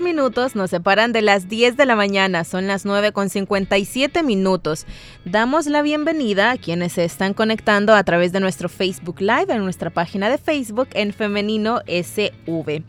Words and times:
Minutos 0.00 0.56
nos 0.56 0.70
separan 0.70 1.12
de 1.12 1.22
las 1.22 1.48
10 1.48 1.76
de 1.76 1.86
la 1.86 1.96
mañana, 1.96 2.44
son 2.44 2.66
las 2.66 2.84
9 2.84 3.12
con 3.12 3.28
57 3.28 4.22
minutos. 4.22 4.86
Damos 5.24 5.66
la 5.66 5.82
bienvenida 5.82 6.52
a 6.52 6.56
quienes 6.56 6.94
se 6.94 7.04
están 7.04 7.34
conectando 7.34 7.94
a 7.94 8.02
través 8.02 8.32
de 8.32 8.40
nuestro 8.40 8.68
Facebook 8.68 9.20
Live 9.20 9.52
en 9.52 9.64
nuestra 9.64 9.90
página 9.90 10.30
de 10.30 10.38
Facebook 10.38 10.88
en 10.94 11.12
Femenino 11.12 11.80
SV. 11.86 12.82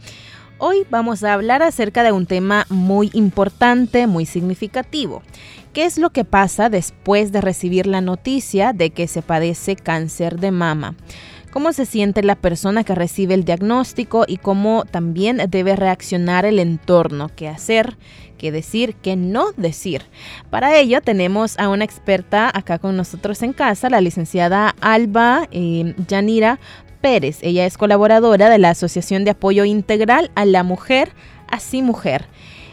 Hoy 0.59 0.85
vamos 0.89 1.23
a 1.23 1.33
hablar 1.33 1.61
acerca 1.61 2.03
de 2.03 2.11
un 2.11 2.25
tema 2.25 2.65
muy 2.69 3.09
importante, 3.13 4.07
muy 4.07 4.25
significativo. 4.25 5.23
¿Qué 5.73 5.85
es 5.85 5.97
lo 5.97 6.11
que 6.11 6.23
pasa 6.23 6.69
después 6.69 7.31
de 7.31 7.41
recibir 7.41 7.85
la 7.85 8.01
noticia 8.01 8.71
de 8.71 8.91
que 8.91 9.07
se 9.07 9.21
padece 9.21 9.75
cáncer 9.75 10.39
de 10.39 10.51
mama? 10.51 10.95
Cómo 11.53 11.71
se 11.71 11.85
siente 11.85 12.23
la 12.23 12.33
persona 12.33 12.83
que 12.83 12.95
recibe 12.95 13.35
el 13.35 13.45
diagnóstico 13.45 14.25
y 14.27 14.37
cómo 14.37 14.85
también 14.89 15.39
debe 15.49 15.75
reaccionar 15.75 16.45
el 16.45 16.57
entorno, 16.57 17.29
qué 17.35 17.47
hacer, 17.47 17.95
qué 18.39 18.51
decir, 18.51 18.95
qué 18.95 19.15
no 19.15 19.51
decir. 19.55 20.01
Para 20.49 20.75
ello 20.79 20.99
tenemos 21.01 21.59
a 21.59 21.69
una 21.69 21.85
experta 21.85 22.49
acá 22.51 22.79
con 22.79 22.97
nosotros 22.97 23.43
en 23.43 23.53
casa, 23.53 23.91
la 23.91 24.01
licenciada 24.01 24.73
Alba 24.81 25.47
eh, 25.51 25.93
Yanira 26.07 26.59
Pérez. 27.01 27.37
Ella 27.43 27.67
es 27.67 27.77
colaboradora 27.77 28.49
de 28.49 28.57
la 28.57 28.71
Asociación 28.71 29.23
de 29.23 29.31
Apoyo 29.31 29.63
Integral 29.63 30.31
a 30.33 30.45
la 30.45 30.63
Mujer, 30.63 31.11
Así 31.53 31.83
Mujer. 31.83 32.25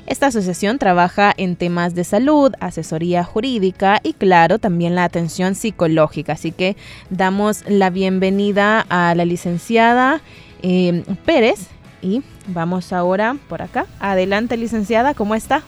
Esta 0.06 0.28
asociación 0.28 0.78
trabaja 0.78 1.34
en 1.36 1.54
temas 1.54 1.94
de 1.94 2.02
salud, 2.02 2.54
asesoría 2.60 3.22
jurídica 3.24 4.00
y 4.02 4.14
claro, 4.14 4.58
también 4.58 4.94
la 4.94 5.04
atención 5.04 5.54
psicológica. 5.54 6.32
Así 6.32 6.50
que 6.50 6.78
damos 7.10 7.62
la 7.68 7.90
bienvenida 7.90 8.86
a 8.88 9.14
la 9.14 9.26
licenciada 9.26 10.22
eh, 10.62 11.04
Pérez 11.26 11.66
y 12.00 12.22
vamos 12.46 12.94
ahora 12.94 13.36
por 13.50 13.60
acá. 13.60 13.84
Adelante, 14.00 14.56
licenciada, 14.56 15.12
¿cómo 15.12 15.34
está? 15.34 15.62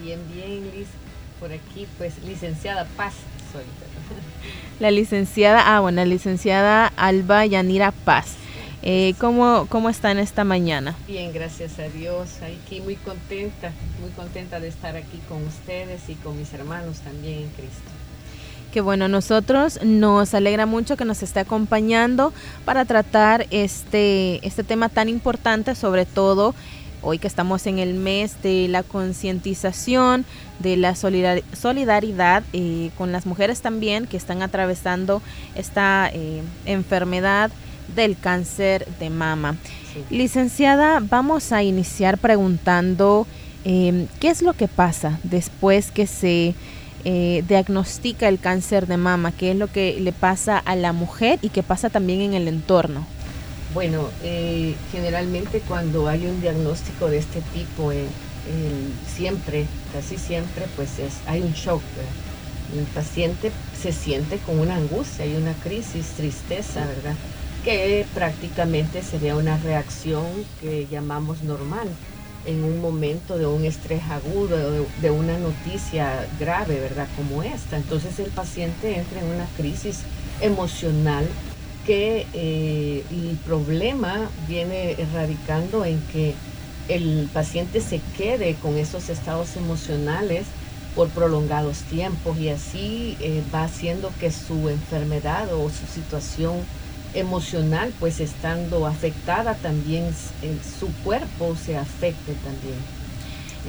Bien, 0.00 0.20
bien, 0.32 0.62
Liz. 0.72 0.86
Por 1.40 1.50
aquí, 1.50 1.88
pues, 1.98 2.14
licenciada 2.24 2.86
Paz 2.96 3.14
soy. 3.52 3.64
La 4.78 4.92
licenciada, 4.92 5.62
ah, 5.66 5.80
bueno, 5.80 5.96
la 5.96 6.06
licenciada 6.06 6.92
Alba 6.96 7.44
Yanira 7.44 7.90
Paz. 7.90 8.36
Eh, 8.82 9.14
¿cómo, 9.18 9.66
¿Cómo 9.68 9.88
están 9.88 10.18
esta 10.18 10.42
mañana? 10.42 10.96
Bien, 11.06 11.32
gracias 11.32 11.78
a 11.78 11.88
Dios. 11.88 12.38
Aquí 12.42 12.80
muy 12.80 12.96
contenta, 12.96 13.72
muy 14.00 14.10
contenta 14.10 14.58
de 14.58 14.68
estar 14.68 14.96
aquí 14.96 15.20
con 15.28 15.46
ustedes 15.46 16.08
y 16.08 16.14
con 16.14 16.36
mis 16.36 16.52
hermanos 16.52 16.98
también 16.98 17.42
en 17.42 17.48
Cristo. 17.50 17.90
Qué 18.72 18.80
bueno, 18.80 19.06
nosotros 19.06 19.80
nos 19.84 20.34
alegra 20.34 20.66
mucho 20.66 20.96
que 20.96 21.04
nos 21.04 21.22
esté 21.22 21.40
acompañando 21.40 22.32
para 22.64 22.84
tratar 22.84 23.46
este, 23.50 24.44
este 24.46 24.64
tema 24.64 24.88
tan 24.88 25.08
importante, 25.08 25.74
sobre 25.74 26.06
todo 26.06 26.54
hoy 27.02 27.18
que 27.18 27.26
estamos 27.26 27.66
en 27.66 27.78
el 27.78 27.94
mes 27.94 28.40
de 28.42 28.68
la 28.68 28.82
concientización, 28.82 30.24
de 30.60 30.76
la 30.76 30.94
solidaridad 30.94 32.44
eh, 32.52 32.90
con 32.96 33.12
las 33.12 33.26
mujeres 33.26 33.60
también 33.60 34.06
que 34.06 34.16
están 34.16 34.40
atravesando 34.40 35.20
esta 35.54 36.10
eh, 36.12 36.42
enfermedad 36.64 37.50
del 37.94 38.18
cáncer 38.18 38.86
de 38.98 39.10
mama. 39.10 39.56
Licenciada, 40.10 41.00
vamos 41.00 41.52
a 41.52 41.62
iniciar 41.62 42.18
preguntando 42.18 43.26
em, 43.64 44.06
qué 44.20 44.28
es 44.28 44.42
lo 44.42 44.54
que 44.54 44.68
pasa 44.68 45.18
después 45.22 45.90
que 45.90 46.06
se 46.06 46.54
eh, 47.04 47.42
diagnostica 47.48 48.28
el 48.28 48.38
cáncer 48.38 48.86
de 48.86 48.96
mama, 48.96 49.32
qué 49.32 49.50
es 49.50 49.56
lo 49.56 49.66
que 49.66 49.98
le 50.00 50.12
pasa 50.12 50.58
a 50.58 50.76
la 50.76 50.92
mujer 50.92 51.38
y 51.42 51.48
qué 51.48 51.62
pasa 51.62 51.90
también 51.90 52.20
en 52.20 52.34
el 52.34 52.48
entorno. 52.48 53.04
Bueno, 53.74 54.08
eh, 54.22 54.74
generalmente 54.92 55.60
cuando 55.66 56.06
hay 56.06 56.26
un 56.26 56.40
diagnóstico 56.40 57.08
de 57.08 57.18
este 57.18 57.40
tipo, 57.54 57.90
eh, 57.90 58.06
siempre, 59.16 59.66
casi 59.92 60.16
siempre, 60.16 60.66
pues 60.76 60.98
es, 60.98 61.14
hay 61.26 61.40
un 61.40 61.52
shock. 61.52 61.82
El 62.76 62.84
paciente 62.84 63.50
se 63.80 63.92
siente 63.92 64.38
con 64.38 64.58
una 64.58 64.76
angustia, 64.76 65.24
hay 65.24 65.34
una 65.34 65.54
crisis, 65.54 66.06
tristeza, 66.16 66.86
¿verdad? 66.86 67.16
Que 67.64 68.04
prácticamente 68.14 69.02
sería 69.02 69.36
una 69.36 69.56
reacción 69.58 70.24
que 70.60 70.86
llamamos 70.90 71.42
normal 71.42 71.88
en 72.44 72.64
un 72.64 72.80
momento 72.80 73.38
de 73.38 73.46
un 73.46 73.64
estrés 73.64 74.02
agudo, 74.10 74.56
de, 75.00 75.10
una 75.10 75.38
noticia 75.38 76.26
grave, 76.40 76.80
¿verdad? 76.80 77.06
Como 77.16 77.42
esta. 77.42 77.76
Entonces 77.76 78.18
el 78.18 78.30
paciente 78.30 78.98
entra 78.98 79.20
en 79.20 79.26
una 79.26 79.46
crisis 79.56 80.00
emocional 80.40 81.24
que 81.86 82.26
eh, 82.32 83.04
el 83.10 83.36
problema 83.44 84.28
viene 84.48 84.92
erradicando 84.92 85.84
en 85.84 86.00
que 86.12 86.34
el 86.88 87.28
paciente 87.32 87.80
se 87.80 88.00
quede 88.16 88.54
con 88.56 88.76
esos 88.76 89.08
estados 89.08 89.56
emocionales 89.56 90.46
por 90.96 91.08
prolongados 91.08 91.78
tiempos 91.82 92.38
y 92.38 92.48
así 92.48 93.16
eh, 93.20 93.42
va 93.54 93.64
haciendo 93.64 94.12
que 94.20 94.30
su 94.30 94.68
enfermedad 94.68 95.52
o 95.54 95.70
su 95.70 95.86
situación 95.86 96.56
emocional, 97.14 97.92
pues 98.00 98.20
estando 98.20 98.86
afectada 98.86 99.54
también 99.54 100.06
su 100.80 100.88
cuerpo 101.04 101.56
se 101.56 101.76
afecte 101.76 102.32
también. 102.44 102.78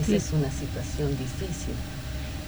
Esa 0.02 0.16
es 0.16 0.32
una 0.34 0.50
situación 0.52 1.10
difícil. 1.18 1.74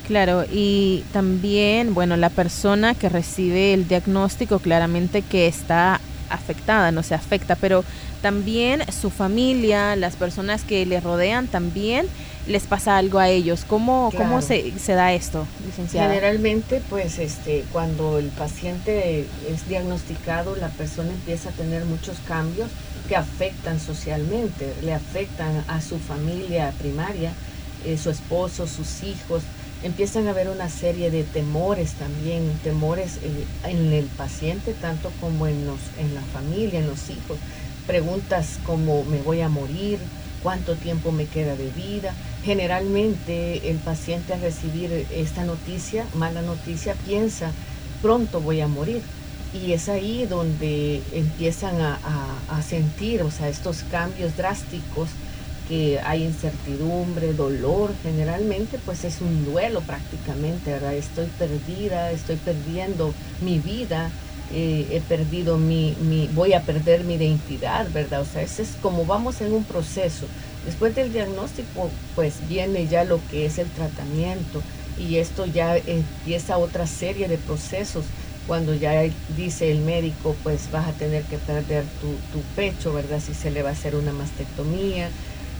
Claro, 0.07 0.45
y 0.51 1.03
también, 1.13 1.93
bueno, 1.93 2.15
la 2.15 2.29
persona 2.29 2.93
que 2.93 3.09
recibe 3.09 3.73
el 3.73 3.87
diagnóstico 3.87 4.59
claramente 4.59 5.21
que 5.21 5.47
está 5.47 5.99
afectada, 6.29 6.91
no 6.91 7.03
se 7.03 7.15
afecta, 7.15 7.55
pero 7.55 7.83
también 8.21 8.83
su 8.91 9.09
familia, 9.09 9.95
las 9.95 10.15
personas 10.15 10.63
que 10.63 10.85
le 10.85 10.99
rodean 10.99 11.47
también 11.47 12.07
les 12.47 12.63
pasa 12.63 12.97
algo 12.97 13.19
a 13.19 13.29
ellos. 13.29 13.65
¿Cómo, 13.65 14.11
cómo 14.15 14.41
se, 14.41 14.77
se, 14.77 14.93
da 14.93 15.13
esto, 15.13 15.45
licenciada? 15.65 16.09
Generalmente, 16.09 16.81
pues 16.89 17.19
este, 17.19 17.65
cuando 17.71 18.19
el 18.19 18.29
paciente 18.29 19.27
es 19.49 19.67
diagnosticado, 19.67 20.55
la 20.55 20.69
persona 20.69 21.09
empieza 21.09 21.49
a 21.49 21.53
tener 21.53 21.85
muchos 21.85 22.17
cambios 22.27 22.69
que 23.07 23.15
afectan 23.15 23.79
socialmente, 23.79 24.73
le 24.83 24.93
afectan 24.93 25.63
a 25.67 25.81
su 25.81 25.99
familia 25.99 26.73
primaria, 26.79 27.33
eh, 27.85 27.97
su 27.97 28.09
esposo, 28.09 28.67
sus 28.67 29.03
hijos. 29.03 29.43
Empiezan 29.83 30.27
a 30.27 30.31
haber 30.31 30.49
una 30.49 30.69
serie 30.69 31.11
de 31.11 31.23
temores 31.23 31.93
también, 31.93 32.51
temores 32.63 33.17
eh, 33.17 33.45
en 33.65 33.93
el 33.93 34.05
paciente, 34.05 34.73
tanto 34.73 35.11
como 35.21 35.47
en, 35.47 35.65
los, 35.65 35.79
en 35.99 36.15
la 36.15 36.21
familia, 36.21 36.79
en 36.79 36.87
los 36.87 37.09
hijos. 37.09 37.37
Preguntas 37.85 38.59
como, 38.65 39.03
¿me 39.05 39.21
voy 39.21 39.41
a 39.41 39.49
morir? 39.49 39.99
¿Cuánto 40.41 40.75
tiempo 40.75 41.11
me 41.11 41.25
queda 41.25 41.55
de 41.55 41.69
vida? 41.69 42.13
Generalmente 42.45 43.71
el 43.71 43.77
paciente 43.77 44.33
al 44.33 44.41
recibir 44.41 45.07
esta 45.11 45.43
noticia, 45.45 46.05
mala 46.13 46.43
noticia, 46.43 46.93
piensa, 46.93 47.51
pronto 48.03 48.39
voy 48.39 48.61
a 48.61 48.67
morir. 48.67 49.01
Y 49.51 49.71
es 49.73 49.89
ahí 49.89 50.27
donde 50.27 51.01
empiezan 51.11 51.81
a, 51.81 51.97
sentir, 52.61 53.23
o 53.23 53.31
sea, 53.31 53.49
estos 53.49 53.83
cambios 53.89 54.37
drásticos 54.37 55.09
que 55.67 55.99
hay 55.99 56.23
incertidumbre, 56.23 57.33
dolor, 57.33 57.91
generalmente 58.03 58.79
pues 58.85 59.03
es 59.03 59.21
un 59.21 59.45
duelo 59.45 59.81
prácticamente, 59.81 60.71
¿verdad? 60.71 60.93
Estoy 60.93 61.25
perdida, 61.39 62.11
estoy 62.11 62.35
perdiendo 62.35 63.13
mi 63.41 63.57
vida, 63.59 64.11
eh, 64.53 64.87
he 64.91 65.01
perdido 65.01 65.57
mi, 65.57 65.95
mi, 66.01 66.27
voy 66.33 66.53
a 66.53 66.61
perder 66.61 67.03
mi 67.03 67.15
identidad, 67.15 67.87
¿verdad? 67.91 68.21
O 68.21 68.25
sea, 68.25 68.43
ese 68.43 68.61
es 68.61 68.69
como 68.81 69.05
vamos 69.05 69.41
en 69.41 69.53
un 69.53 69.63
proceso. 69.63 70.27
Después 70.65 70.95
del 70.95 71.13
diagnóstico, 71.13 71.91
pues 72.15 72.47
viene 72.49 72.87
ya 72.87 73.03
lo 73.03 73.19
que 73.29 73.45
es 73.45 73.59
el 73.59 73.69
tratamiento 73.69 74.61
y 74.99 75.17
esto 75.17 75.45
ya 75.45 75.77
empieza 75.77 76.57
otra 76.57 76.87
serie 76.87 77.27
de 77.27 77.37
procesos 77.37 78.05
cuando 78.47 78.75
ya 78.75 79.03
dice 79.35 79.71
el 79.71 79.79
médico, 79.79 80.35
pues 80.43 80.69
vas 80.71 80.87
a 80.87 80.93
tener 80.93 81.23
que 81.23 81.37
perder 81.37 81.83
tu, 82.01 82.41
pecho, 82.55 82.93
¿verdad? 82.93 83.19
Si 83.19 83.33
se 83.33 83.51
le 83.51 83.63
va 83.63 83.69
a 83.69 83.73
hacer 83.73 83.95
una 83.95 84.11
mastectomía. 84.11 85.09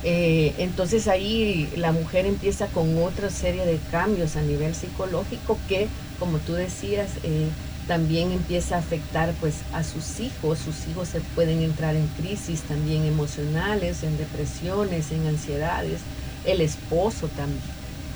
Eh, 0.04 0.54
entonces 0.60 1.08
ahí 1.08 1.68
la 1.78 1.92
mujer 1.92 2.28
empieza 2.28 2.68
con 2.68 3.02
otra 3.02 3.32
serie 3.32 3.66
de 3.66 3.80
cambios 3.90 4.36
a 4.36 4.42
nivel 4.42 4.76
psicológico 4.76 5.58
que, 5.68 5.88
como 6.20 6.38
tú 6.38 6.54
decías, 6.54 7.10
eh, 7.24 7.48
también 7.88 8.32
empieza 8.32 8.76
a 8.76 8.80
afectar 8.80 9.34
pues 9.40 9.56
a 9.74 9.84
sus 9.84 10.20
hijos, 10.20 10.60
sus 10.60 10.88
hijos 10.88 11.10
se 11.10 11.22
pueden 11.22 11.62
entrar 11.62 11.96
en 11.96 12.08
crisis 12.08 12.62
también 12.62 13.06
emocionales, 13.06 14.04
en 14.04 14.18
depresiones, 14.18 15.12
en 15.12 15.28
ansiedades, 15.28 16.00
el 16.46 16.62
esposo 16.62 17.28
también, 17.30 17.62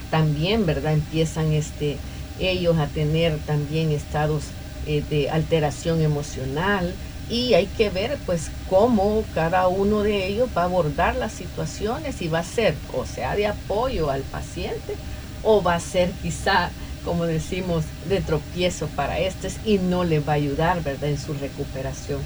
también, 0.10 0.66
¿verdad? 0.66 0.94
Empiezan 0.94 1.54
este, 1.54 1.98
ellos 2.40 2.78
a 2.78 2.88
tener 2.88 3.38
también 3.40 3.92
estados 3.92 4.46
eh, 4.88 5.04
de 5.10 5.30
alteración 5.30 6.02
emocional. 6.02 6.94
Y 7.30 7.54
hay 7.54 7.68
que 7.68 7.92
ver 7.92 8.18
pues 8.26 8.50
cómo 8.68 9.24
cada 9.36 9.68
uno 9.68 10.02
de 10.02 10.26
ellos 10.26 10.50
va 10.58 10.64
a 10.64 10.66
abordar 10.66 11.16
las 11.16 11.32
situaciones 11.32 12.24
y 12.24 12.28
va 12.28 12.40
a 12.40 12.44
ser 12.44 12.74
o 12.92 13.06
sea 13.06 13.36
de 13.36 13.46
apoyo 13.46 14.10
al 14.10 14.24
paciente 14.24 14.96
o 15.44 15.62
va 15.62 15.76
a 15.76 15.80
ser 15.80 16.10
quizá 16.24 16.72
como 17.04 17.26
decimos 17.26 17.86
de 18.08 18.22
tropiezo 18.22 18.88
para 18.88 19.20
estos 19.20 19.56
y 19.66 19.78
no 19.78 20.04
le 20.04 20.20
va 20.20 20.34
a 20.34 20.36
ayudar 20.36 20.84
verdad 20.84 21.10
en 21.10 21.20
su 21.20 21.34
recuperación 21.34 22.22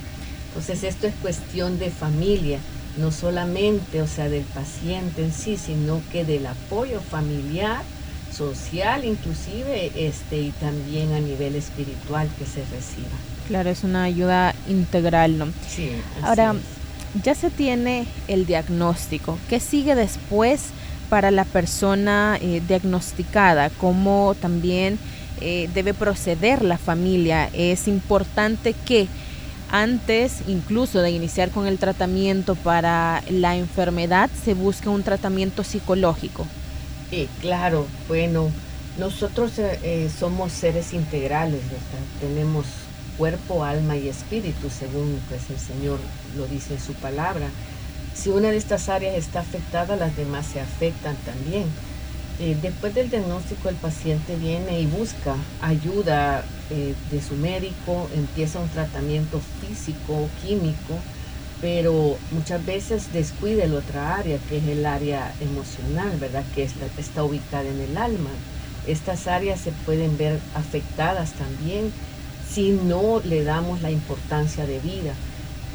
entonces 0.47 0.83
esto 0.83 1.07
es 1.07 1.13
cuestión 1.21 1.79
de 1.79 1.89
familia 1.89 2.59
no 2.97 3.11
solamente 3.11 4.01
o 4.01 4.07
sea 4.07 4.29
del 4.29 4.43
paciente 4.43 5.23
en 5.23 5.33
sí 5.33 5.57
sino 5.57 6.01
que 6.11 6.25
del 6.25 6.45
apoyo 6.45 6.99
familiar 6.99 7.81
social 8.31 9.05
inclusive 9.05 9.91
este 9.95 10.39
y 10.39 10.51
también 10.51 11.13
a 11.13 11.19
nivel 11.19 11.55
espiritual 11.55 12.29
que 12.37 12.45
se 12.45 12.61
reciba 12.61 13.17
Claro, 13.47 13.69
es 13.69 13.83
una 13.83 14.03
ayuda 14.03 14.55
integral, 14.67 15.37
¿no? 15.37 15.47
Sí. 15.67 15.91
Ahora, 16.21 16.55
ya 17.23 17.35
se 17.35 17.49
tiene 17.49 18.07
el 18.27 18.45
diagnóstico. 18.45 19.37
¿Qué 19.49 19.59
sigue 19.59 19.95
después 19.95 20.67
para 21.13 21.29
la 21.29 21.45
persona 21.45 22.39
eh, 22.41 22.59
diagnosticada? 22.67 23.69
¿Cómo 23.69 24.35
también 24.41 24.97
eh, 25.41 25.69
debe 25.71 25.93
proceder 25.93 26.63
la 26.63 26.79
familia? 26.79 27.51
Es 27.53 27.87
importante 27.87 28.73
que 28.73 29.07
antes 29.69 30.39
incluso 30.47 31.03
de 31.03 31.11
iniciar 31.11 31.51
con 31.51 31.67
el 31.67 31.77
tratamiento 31.77 32.55
para 32.55 33.21
la 33.29 33.55
enfermedad 33.55 34.27
se 34.43 34.55
busque 34.55 34.89
un 34.89 35.03
tratamiento 35.03 35.63
psicológico. 35.63 36.47
Eh, 37.11 37.27
claro, 37.41 37.85
bueno, 38.07 38.49
nosotros 38.97 39.51
somos 40.17 40.51
seres 40.51 40.93
integrales. 40.93 41.61
Tenemos 42.21 42.65
cuerpo, 43.19 43.63
alma 43.63 43.95
y 43.97 44.09
espíritu, 44.09 44.67
según 44.71 45.21
pues, 45.29 45.47
el 45.51 45.59
Señor 45.59 45.99
lo 46.35 46.47
dice 46.47 46.73
en 46.73 46.79
su 46.79 46.93
palabra. 46.93 47.49
Si 48.15 48.29
una 48.29 48.51
de 48.51 48.57
estas 48.57 48.89
áreas 48.89 49.15
está 49.15 49.39
afectada, 49.39 49.95
las 49.95 50.15
demás 50.15 50.45
se 50.45 50.59
afectan 50.59 51.15
también. 51.25 51.65
Eh, 52.39 52.57
después 52.61 52.95
del 52.95 53.09
diagnóstico, 53.09 53.69
el 53.69 53.75
paciente 53.75 54.35
viene 54.35 54.79
y 54.79 54.85
busca 54.85 55.35
ayuda 55.61 56.43
eh, 56.71 56.95
de 57.11 57.21
su 57.21 57.35
médico, 57.35 58.09
empieza 58.15 58.59
un 58.59 58.69
tratamiento 58.69 59.39
físico, 59.61 60.27
químico, 60.41 60.97
pero 61.61 62.17
muchas 62.31 62.65
veces 62.65 63.13
descuida 63.13 63.65
la 63.67 63.77
otra 63.77 64.15
área, 64.15 64.37
que 64.49 64.57
es 64.57 64.67
el 64.67 64.85
área 64.85 65.33
emocional, 65.39 66.17
¿verdad? 66.19 66.43
Que 66.55 66.67
está 66.97 67.23
ubicada 67.23 67.69
en 67.69 67.79
el 67.79 67.97
alma. 67.97 68.31
Estas 68.87 69.27
áreas 69.27 69.61
se 69.61 69.71
pueden 69.71 70.17
ver 70.17 70.39
afectadas 70.55 71.31
también 71.33 71.93
si 72.51 72.71
no 72.71 73.21
le 73.23 73.43
damos 73.43 73.81
la 73.81 73.91
importancia 73.91 74.65
de 74.65 74.79
vida. 74.79 75.13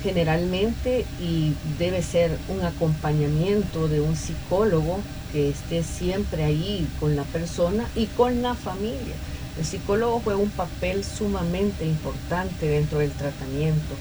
Generalmente, 0.02 1.04
y 1.20 1.54
debe 1.78 2.02
ser 2.02 2.36
un 2.48 2.64
acompañamiento 2.64 3.88
de 3.88 4.00
un 4.00 4.14
psicólogo 4.14 5.00
que 5.32 5.50
esté 5.50 5.82
siempre 5.82 6.44
ahí 6.44 6.86
con 7.00 7.16
la 7.16 7.24
persona 7.24 7.88
y 7.96 8.06
con 8.06 8.40
la 8.42 8.54
familia. 8.54 9.14
El 9.58 9.64
psicólogo 9.64 10.20
juega 10.22 10.38
un 10.38 10.50
papel 10.50 11.04
sumamente 11.04 11.84
importante 11.84 12.66
dentro 12.66 13.00
del 13.00 13.10
tratamiento, 13.10 13.94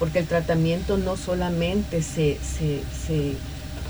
porque 0.00 0.18
el 0.18 0.26
tratamiento 0.26 0.98
no 0.98 1.16
solamente 1.16 2.02
se, 2.02 2.38
se, 2.42 2.82
se, 3.06 3.34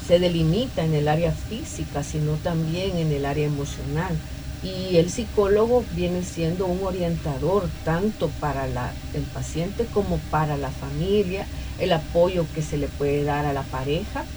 se 0.06 0.18
delimita 0.18 0.84
en 0.84 0.92
el 0.92 1.08
área 1.08 1.32
física, 1.32 2.02
sino 2.02 2.32
también 2.34 2.98
en 2.98 3.12
el 3.12 3.24
área 3.24 3.46
emocional 3.46 4.14
y 4.60 4.96
el 4.96 5.10
psicólogo 5.10 5.86
viene 5.90 6.22
siendo 6.24 6.66
un 6.66 6.82
orientador 6.84 7.72
tanto 7.82 8.36
para 8.38 9.00
el 9.12 9.30
paciente 9.30 9.88
como 9.90 10.28
para 10.28 10.56
la 10.56 10.72
familia, 10.72 11.50
el 11.76 11.92
apoyo 11.92 12.50
que 12.50 12.62
se 12.62 12.78
le 12.78 12.88
puede 12.88 13.22
dar 13.24 13.46
a 13.46 13.52
la 13.52 13.68
pareja 13.68 14.30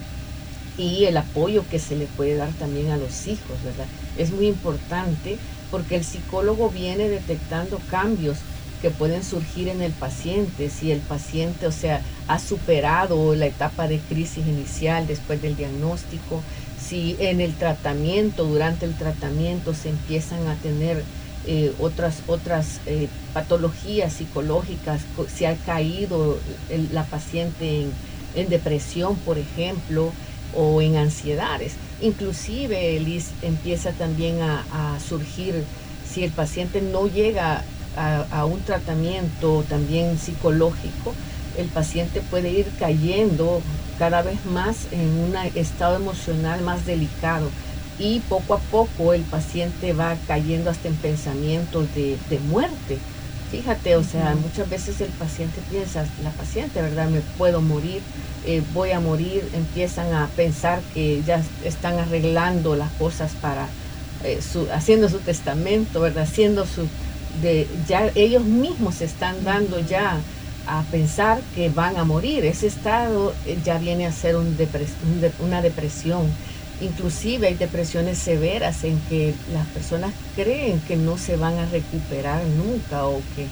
y 0.76 1.04
el 1.06 1.16
apoyo 1.16 1.68
que 1.68 1.78
se 1.78 1.96
le 1.96 2.08
puede 2.08 2.36
dar 2.36 2.56
también 2.56 2.90
a 2.90 2.96
los 2.96 3.26
hijos, 3.26 3.62
¿verdad? 3.62 3.90
Es 4.14 4.32
muy 4.32 4.46
importante 4.46 5.42
porque 5.68 5.96
el 5.96 6.04
psicólogo 6.04 6.70
viene 6.70 7.08
detectando 7.08 7.86
cambios 7.86 8.46
que 8.78 8.90
pueden 8.90 9.22
surgir 9.24 9.68
en 9.68 9.82
el 9.82 9.96
paciente, 9.96 10.70
si 10.70 10.90
el 10.90 11.04
paciente, 11.04 11.66
o 11.66 11.72
sea, 11.72 12.02
ha 12.26 12.38
superado 12.38 13.34
la 13.34 13.46
etapa 13.46 13.88
de 13.88 14.06
crisis 14.06 14.46
inicial 14.46 15.06
después 15.06 15.40
del 15.42 15.54
diagnóstico, 15.56 16.46
si 16.90 17.14
en 17.20 17.40
el 17.40 17.54
tratamiento, 17.54 18.44
durante 18.44 18.84
el 18.84 18.94
tratamiento 18.94 19.74
se 19.74 19.90
empiezan 19.90 20.48
a 20.48 20.56
tener 20.56 21.04
eh, 21.46 21.72
otras, 21.78 22.24
otras 22.26 22.80
eh, 22.86 23.08
patologías 23.32 24.12
psicológicas, 24.12 25.02
si 25.32 25.44
ha 25.44 25.54
caído 25.54 26.38
la 26.92 27.04
paciente 27.04 27.86
en, 28.34 28.48
depresión, 28.48 29.14
por 29.18 29.38
ejemplo, 29.38 30.12
o 30.52 30.82
en 30.82 30.96
ansiedades. 30.96 31.74
Inclusive, 32.02 32.98
Liz, 32.98 33.28
empieza 33.42 33.92
también 33.92 34.42
a, 34.42 34.98
surgir, 34.98 35.62
si 36.12 36.24
el 36.24 36.32
paciente 36.32 36.82
no 36.82 37.06
llega 37.06 37.62
a 37.96 38.44
un 38.46 38.60
tratamiento 38.62 39.64
también 39.68 40.18
psicológico, 40.18 41.14
el 41.56 41.68
paciente 41.68 42.20
puede 42.20 42.50
ir 42.50 42.66
cayendo 42.78 43.60
cada 44.00 44.22
vez 44.22 44.46
más 44.46 44.86
en 44.92 45.10
un 45.18 45.36
estado 45.54 45.96
emocional 45.96 46.62
más 46.62 46.86
delicado 46.86 47.50
y 47.98 48.20
poco 48.20 48.54
a 48.54 48.58
poco 48.58 49.12
el 49.12 49.20
paciente 49.20 49.92
va 49.92 50.16
cayendo 50.26 50.70
hasta 50.70 50.88
en 50.88 50.94
pensamientos 50.94 51.86
de, 51.94 52.38
muerte. 52.48 52.96
Fíjate, 53.50 53.96
o 53.96 54.02
sea, 54.02 54.34
muchas 54.36 54.70
veces 54.70 55.02
el 55.02 55.10
paciente 55.10 55.60
piensa, 55.70 56.06
la 56.24 56.30
paciente, 56.30 56.80
¿verdad? 56.80 57.10
Me 57.10 57.20
puedo 57.36 57.60
morir, 57.60 58.00
eh, 58.46 58.62
voy 58.72 58.92
a 58.92 59.00
morir, 59.00 59.46
empiezan 59.52 60.14
a 60.14 60.28
pensar 60.28 60.80
que 60.94 61.22
ya 61.26 61.42
están 61.62 61.98
arreglando 61.98 62.76
las 62.76 62.90
cosas 62.92 63.32
para, 63.42 63.68
eh, 64.24 64.40
haciendo 64.72 65.10
su 65.10 65.18
testamento, 65.18 66.00
¿verdad? 66.00 66.22
Haciendo 66.22 66.64
su, 66.64 66.88
de, 67.42 67.68
ya 67.86 68.10
ellos 68.14 68.44
mismos 68.44 68.94
se 68.94 69.04
están 69.04 69.44
dando 69.44 69.78
ya 69.78 70.16
a 70.66 70.82
pensar 70.90 71.40
que 71.54 71.68
van 71.68 71.96
a 71.96 72.04
morir. 72.04 72.44
Ese 72.44 72.66
estado 72.66 73.34
eh, 73.46 73.58
ya 73.64 73.78
viene 73.78 74.06
a 74.06 74.12
ser 74.12 74.36
un 74.36 74.56
una 75.40 75.62
depresión. 75.62 76.26
Inclusive 76.80 77.48
hay 77.48 77.54
depresiones 77.54 78.18
severas 78.18 78.84
en 78.84 78.98
que 79.08 79.34
las 79.52 79.66
personas 79.68 80.12
creen 80.34 80.80
que 80.80 80.96
no 80.96 81.18
se 81.18 81.36
van 81.36 81.58
a 81.58 81.66
recuperar 81.66 82.42
nunca 82.44 83.06
o 83.06 83.20
que 83.36 83.46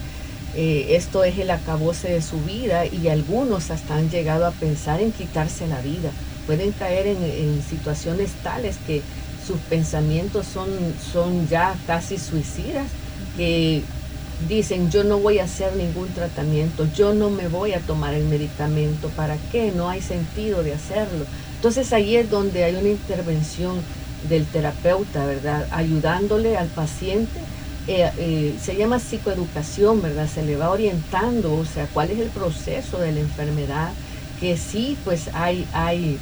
eh, 0.55 0.97
esto 0.97 1.25
es 1.25 1.39
el 1.39 1.51
acabose 1.51 2.09
de 2.09 2.23
su 2.23 2.41
vida 2.41 2.87
y 2.87 3.09
algunos 3.09 3.71
hasta 3.71 3.97
han 3.97 4.09
llegado 4.09 4.47
a 4.47 4.51
pensar 4.53 5.01
en 5.01 5.13
quitarse 5.13 5.67
la 5.67 5.81
vida. 5.83 6.11
Pueden 6.47 6.73
caer 6.73 7.07
en, 7.07 7.63
situaciones 7.63 8.31
tales 8.43 8.77
que 8.87 9.03
sus 9.47 9.59
pensamientos 9.69 10.47
son, 10.47 10.69
son 11.13 11.47
ya 11.49 11.75
casi 11.87 12.17
suicidas, 12.19 12.87
que 13.37 13.83
dicen 14.47 14.91
yo 14.91 15.03
no 15.03 15.19
voy 15.19 15.39
a 15.39 15.45
hacer 15.45 15.75
ningún 15.75 16.09
tratamiento, 16.09 16.87
yo 16.95 17.15
no 17.15 17.31
me 17.31 17.49
voy 17.49 17.73
a 17.73 17.81
tomar 17.81 18.15
el 18.15 18.25
medicamento, 18.25 19.09
¿para 19.11 19.37
qué? 19.51 19.73
No 19.75 19.89
hay 19.89 20.01
sentido 20.01 20.63
de 20.63 20.75
hacerlo. 20.75 21.25
Entonces 21.57 21.93
ahí 21.93 22.17
es 22.17 22.31
donde 22.31 22.63
hay 22.65 22.77
una 22.77 22.89
intervención 22.89 23.77
del 24.29 24.47
terapeuta, 24.47 25.27
¿verdad? 25.27 25.67
Ayudándole 25.73 26.57
al 26.57 26.69
paciente. 26.69 27.41
Eh, 27.89 28.11
eh, 28.19 28.55
se 28.63 28.77
llama 28.77 29.01
psicoeducación, 29.01 30.03
¿verdad? 30.03 30.29
Se 30.33 30.45
le 30.45 30.57
va 30.57 30.71
orientando, 30.71 31.55
o 31.55 31.65
sea, 31.65 31.87
cuál 31.87 32.11
es 32.11 32.19
el 32.19 32.29
proceso 32.29 32.99
de 32.99 33.13
la 33.13 33.21
enfermedad, 33.21 33.91
que 34.41 34.57
sí, 34.57 34.97
pues 35.05 35.31
hay, 35.33 35.67
hay 35.73 36.19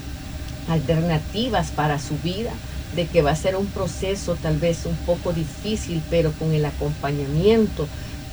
alternativas 0.68 1.70
para 1.70 1.98
su 1.98 2.16
vida, 2.22 2.52
de 2.94 3.06
que 3.06 3.20
va 3.20 3.32
a 3.32 3.36
ser 3.36 3.56
un 3.56 3.66
proceso 3.66 4.36
tal 4.40 4.58
vez 4.58 4.86
un 4.86 4.96
poco 4.98 5.32
difícil, 5.32 6.00
pero 6.08 6.32
con 6.32 6.52
el 6.52 6.64
acompañamiento 6.64 7.86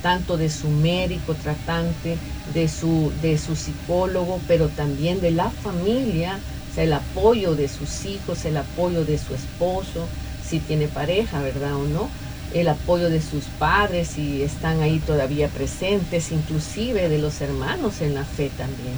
tanto 0.04 0.36
de 0.36 0.50
su 0.50 0.68
médico 0.68 1.32
tratante, 1.32 2.18
de 2.52 2.68
su, 2.68 3.10
de 3.22 3.38
su 3.38 3.56
psicólogo, 3.56 4.38
pero 4.46 4.68
también 4.68 5.22
de 5.22 5.30
la 5.30 5.48
familia, 5.48 6.38
o 6.70 6.74
sea, 6.74 6.84
el 6.84 6.92
apoyo 6.92 7.54
de 7.54 7.68
sus 7.68 8.04
hijos, 8.04 8.44
el 8.44 8.58
apoyo 8.58 9.06
de 9.06 9.16
su 9.16 9.34
esposo, 9.34 10.06
si 10.46 10.58
tiene 10.58 10.88
pareja, 10.88 11.40
¿verdad 11.40 11.74
o 11.76 11.84
no? 11.84 12.10
El 12.52 12.68
apoyo 12.68 13.08
de 13.08 13.22
sus 13.22 13.44
padres, 13.58 14.08
si 14.08 14.42
están 14.42 14.82
ahí 14.82 14.98
todavía 14.98 15.48
presentes, 15.48 16.32
inclusive 16.32 17.08
de 17.08 17.18
los 17.18 17.40
hermanos 17.40 18.02
en 18.02 18.14
la 18.14 18.24
fe 18.24 18.50
también. 18.58 18.96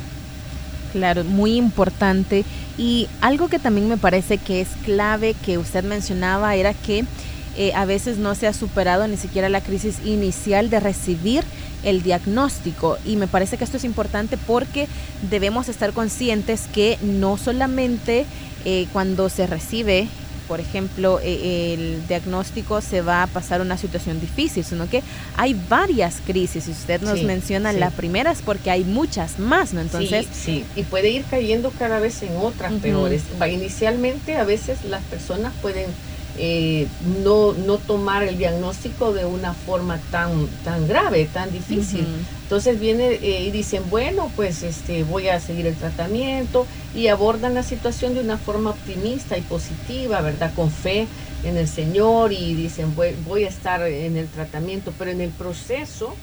Claro, 0.91 1.23
muy 1.23 1.57
importante. 1.57 2.45
Y 2.77 3.07
algo 3.21 3.47
que 3.47 3.61
también 3.61 3.89
me 3.89 3.97
parece 3.97 4.39
que 4.39 4.61
es 4.61 4.71
clave 4.85 5.35
que 5.35 5.57
usted 5.57 5.85
mencionaba 5.85 6.57
era 6.57 6.75
que 6.75 7.05
eh, 7.57 7.73
a 7.75 7.85
veces 7.85 8.19
no 8.19 8.35
se 8.35 8.47
ha 8.47 8.53
superado 8.53 9.07
ni 9.09 9.17
siquiera 9.17 9.49
la 9.49 9.61
crisis 9.61 9.99
inicial 10.05 10.71
de 10.71 10.81
recibir 10.81 11.45
el 11.85 12.03
diagnóstico. 12.03 12.99
Y 13.05 13.17
me 13.17 13.27
parece 13.27 13.57
que 13.57 13.65
esto 13.65 13.77
es 13.77 13.85
importante 13.85 14.37
porque 14.37 14.89
debemos 15.31 15.69
estar 15.69 15.93
conscientes 15.93 16.65
que 16.73 16.99
no 17.03 17.37
solamente 17.37 18.27
eh, 18.65 18.87
cuando 18.93 19.29
se 19.29 19.47
recibe 19.47 20.09
por 20.47 20.61
ejemplo, 20.61 21.21
e, 21.23 21.75
el 21.75 22.07
diagnóstico 22.07 22.81
se 22.81 23.03
va 23.03 23.25
a 23.25 23.27
pasar 23.27 23.61
una 23.61 23.77
situación 23.77 24.21
difícil, 24.21 24.65
sino 24.65 24.89
que 24.89 25.03
hay 25.37 25.55
varias 25.69 26.17
crisis. 26.25 26.69
Y 26.69 26.71
usted 26.71 27.01
nos 27.01 27.23
menciona 27.23 27.73
la 27.73 27.91
primera 27.91 28.31
es 28.31 28.43
porque 28.43 28.71
hay 28.71 28.85
muchas 28.85 29.39
más, 29.39 29.73
¿no? 29.73 29.81
Entonces, 29.81 30.27
sí, 30.33 30.65
y 30.77 30.85
puede 30.85 31.11
ir 31.11 31.25
cayendo 31.29 31.73
cada 31.77 31.99
vez 31.99 32.23
en 32.23 32.37
otras 32.37 32.73
peores. 32.75 33.23
Inicialmente, 33.51 34.37
a 34.37 34.45
veces 34.45 34.85
las 34.85 35.03
personas 35.05 35.53
pueden 35.61 35.87
eh, 36.39 36.87
no, 37.23 37.53
no 37.53 37.79
tomar 37.79 38.23
el 38.23 38.39
diagnóstico 38.39 39.13
de 39.13 39.25
una 39.25 39.55
forma 39.55 39.99
tan, 40.11 40.47
tan 40.65 40.87
grave, 40.87 41.29
tan 41.33 41.51
difícil. 41.53 42.07
Entonces 42.43 42.79
viene 42.79 43.15
eh, 43.15 43.45
y 43.45 43.51
dicen, 43.51 43.83
bueno, 43.91 44.31
pues 44.37 44.63
este, 44.63 45.03
voy 45.03 45.29
a 45.29 45.41
seguir 45.41 45.67
el 45.67 45.75
tratamiento 45.75 46.67
y 46.95 47.09
abordan 47.09 47.55
la 47.55 47.63
situación 47.63 48.15
de 48.15 48.21
una 48.21 48.39
forma 48.39 48.71
optimista 48.71 49.37
y 49.37 49.43
positiva, 49.43 50.21
¿verdad? 50.21 50.53
Con 50.55 50.71
fe 50.71 51.07
en 51.45 51.57
el 51.57 51.69
Señor 51.69 52.33
y 52.33 52.55
dicen, 52.55 52.95
voy, 52.95 53.15
voy 53.27 53.45
a 53.45 53.49
estar 53.49 53.83
en 53.83 54.17
el 54.17 54.29
tratamiento, 54.29 54.93
pero 54.99 55.11
en 55.11 55.21
el 55.21 55.31
proceso, 55.31 56.15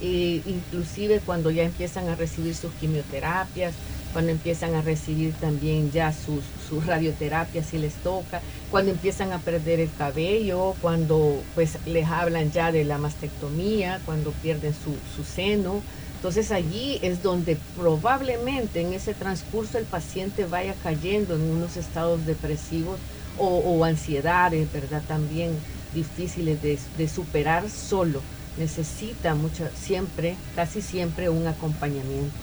eh, 0.00 0.40
inclusive 0.46 1.20
cuando 1.20 1.50
ya 1.50 1.64
empiezan 1.64 2.08
a 2.08 2.14
recibir 2.14 2.54
sus 2.54 2.72
quimioterapias, 2.74 3.74
cuando 4.12 4.32
empiezan 4.32 4.74
a 4.74 4.82
recibir 4.82 5.32
también 5.34 5.90
ya 5.92 6.12
sus, 6.12 6.42
sus 6.68 6.86
radioterapias 6.86 7.66
si 7.66 7.78
les 7.78 7.94
toca, 7.94 8.40
cuando 8.70 8.90
empiezan 8.90 9.32
a 9.32 9.38
perder 9.38 9.80
el 9.80 9.90
cabello, 9.96 10.74
cuando 10.80 11.40
pues 11.54 11.78
les 11.86 12.06
hablan 12.08 12.50
ya 12.50 12.72
de 12.72 12.84
la 12.84 12.98
mastectomía, 12.98 14.00
cuando 14.04 14.32
pierden 14.32 14.74
su, 14.74 14.96
su 15.14 15.24
seno. 15.24 15.82
Entonces 16.16 16.50
allí 16.50 16.98
es 17.02 17.22
donde 17.22 17.56
probablemente 17.78 18.80
en 18.80 18.92
ese 18.92 19.14
transcurso 19.14 19.78
el 19.78 19.84
paciente 19.84 20.44
vaya 20.44 20.74
cayendo 20.82 21.34
en 21.34 21.42
unos 21.42 21.76
estados 21.76 22.26
depresivos 22.26 22.98
o, 23.38 23.84
ansiedades, 23.84 24.70
¿verdad? 24.70 25.02
También 25.08 25.52
difíciles 25.94 26.58
de 26.62 27.08
superar 27.08 27.70
solo. 27.70 28.20
Necesita 28.58 29.34
mucho, 29.34 29.68
siempre, 29.74 30.36
casi 30.54 30.82
siempre 30.82 31.28
un 31.28 31.46
acompañamiento. 31.46 32.36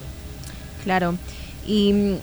Claro. 0.84 1.16
Y 1.66 1.92
mm, 1.92 2.14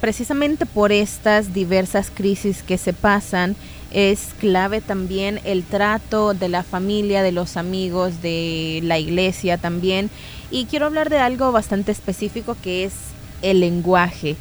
precisamente 0.00 0.66
por 0.66 0.92
estas 0.92 1.54
diversas 1.54 2.10
crisis 2.10 2.62
que 2.62 2.78
se 2.78 2.92
pasan, 2.92 3.56
es 3.94 4.34
clave 4.40 4.80
también 4.80 5.40
el 5.44 5.62
trato 5.62 6.34
de 6.34 6.48
la 6.48 6.64
familia, 6.64 7.22
de 7.22 7.30
los 7.30 7.56
amigos, 7.56 8.20
de 8.22 8.80
la 8.82 8.98
iglesia 8.98 9.56
también. 9.56 10.10
Y 10.50 10.66
quiero 10.66 10.86
hablar 10.86 11.10
de 11.10 11.18
algo 11.18 11.52
bastante 11.52 11.92
específico 11.92 12.56
que 12.60 12.84
es 12.84 12.92
el 13.40 13.60
lenguaje. 13.60 14.36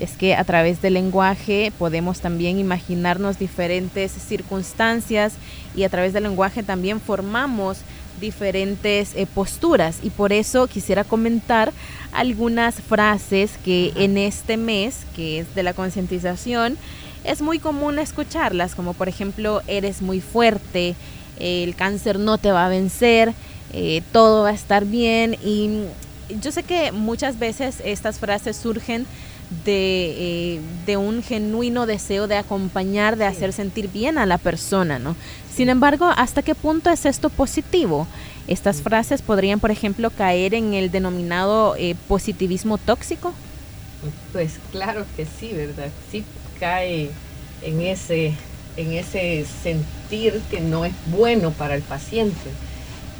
Es 0.00 0.12
que 0.12 0.34
a 0.34 0.44
través 0.44 0.80
del 0.80 0.94
lenguaje 0.94 1.72
podemos 1.78 2.20
también 2.20 2.58
imaginarnos 2.58 3.38
diferentes 3.38 4.10
circunstancias 4.12 5.34
y 5.76 5.84
a 5.84 5.88
través 5.88 6.12
del 6.12 6.24
lenguaje 6.24 6.62
también 6.62 7.00
formamos 7.00 7.78
diferentes 8.20 9.14
eh, 9.14 9.26
posturas. 9.26 9.98
Y 10.02 10.10
por 10.10 10.32
eso 10.32 10.66
quisiera 10.66 11.04
comentar 11.04 11.72
algunas 12.12 12.76
frases 12.76 13.52
que 13.64 13.92
en 13.94 14.18
este 14.18 14.56
mes, 14.56 15.04
que 15.14 15.40
es 15.40 15.54
de 15.54 15.62
la 15.62 15.74
concientización, 15.74 16.76
es 17.24 17.42
muy 17.42 17.58
común 17.58 17.98
escucharlas, 17.98 18.74
como 18.74 18.94
por 18.94 19.08
ejemplo, 19.08 19.62
eres 19.66 20.00
muy 20.00 20.20
fuerte, 20.20 20.94
el 21.38 21.74
cáncer 21.74 22.18
no 22.18 22.38
te 22.38 22.52
va 22.52 22.66
a 22.66 22.68
vencer, 22.68 23.34
eh, 23.72 24.02
todo 24.12 24.44
va 24.44 24.50
a 24.50 24.54
estar 24.54 24.84
bien 24.84 25.36
y 25.44 25.84
yo 26.40 26.52
sé 26.52 26.62
que 26.62 26.92
muchas 26.92 27.38
veces 27.38 27.82
estas 27.84 28.18
frases 28.18 28.56
surgen 28.56 29.06
de, 29.64 30.54
eh, 30.54 30.60
de, 30.86 30.96
un 30.96 31.22
genuino 31.22 31.86
deseo 31.86 32.26
de 32.28 32.36
acompañar, 32.36 33.16
de 33.16 33.26
hacer 33.26 33.52
sentir 33.52 33.88
bien 33.88 34.18
a 34.18 34.26
la 34.26 34.38
persona, 34.38 34.98
¿no? 34.98 35.16
Sin 35.54 35.68
embargo, 35.68 36.06
¿hasta 36.16 36.42
qué 36.42 36.54
punto 36.54 36.90
es 36.90 37.04
esto 37.04 37.28
positivo? 37.30 38.06
Estas 38.46 38.80
frases 38.82 39.22
podrían, 39.22 39.60
por 39.60 39.70
ejemplo, 39.70 40.10
caer 40.10 40.54
en 40.54 40.74
el 40.74 40.90
denominado 40.90 41.74
eh, 41.76 41.96
positivismo 42.08 42.78
tóxico. 42.78 43.34
Pues 44.32 44.54
claro 44.72 45.04
que 45.16 45.26
sí, 45.26 45.52
¿verdad? 45.52 45.90
Sí 46.10 46.24
cae 46.58 47.10
en 47.62 47.80
ese, 47.80 48.34
en 48.76 48.92
ese 48.92 49.44
sentir 49.62 50.40
que 50.50 50.60
no 50.60 50.84
es 50.84 50.92
bueno 51.06 51.50
para 51.50 51.74
el 51.74 51.82
paciente. 51.82 52.50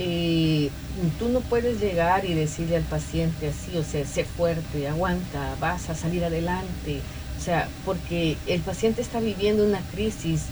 Y 0.03 0.71
tú 1.19 1.29
no 1.29 1.41
puedes 1.41 1.79
llegar 1.79 2.25
y 2.25 2.33
decirle 2.33 2.77
al 2.77 2.85
paciente 2.85 3.49
así, 3.49 3.77
o 3.77 3.85
sea, 3.85 4.07
sé 4.07 4.25
fuerte, 4.25 4.89
aguanta, 4.89 5.55
vas 5.61 5.91
a 5.91 5.95
salir 5.95 6.25
adelante. 6.25 7.01
O 7.39 7.43
sea, 7.43 7.69
porque 7.85 8.39
el 8.47 8.61
paciente 8.61 9.03
está 9.03 9.21
viviendo 9.21 9.65
una 9.65 9.81
crisis 9.93 10.45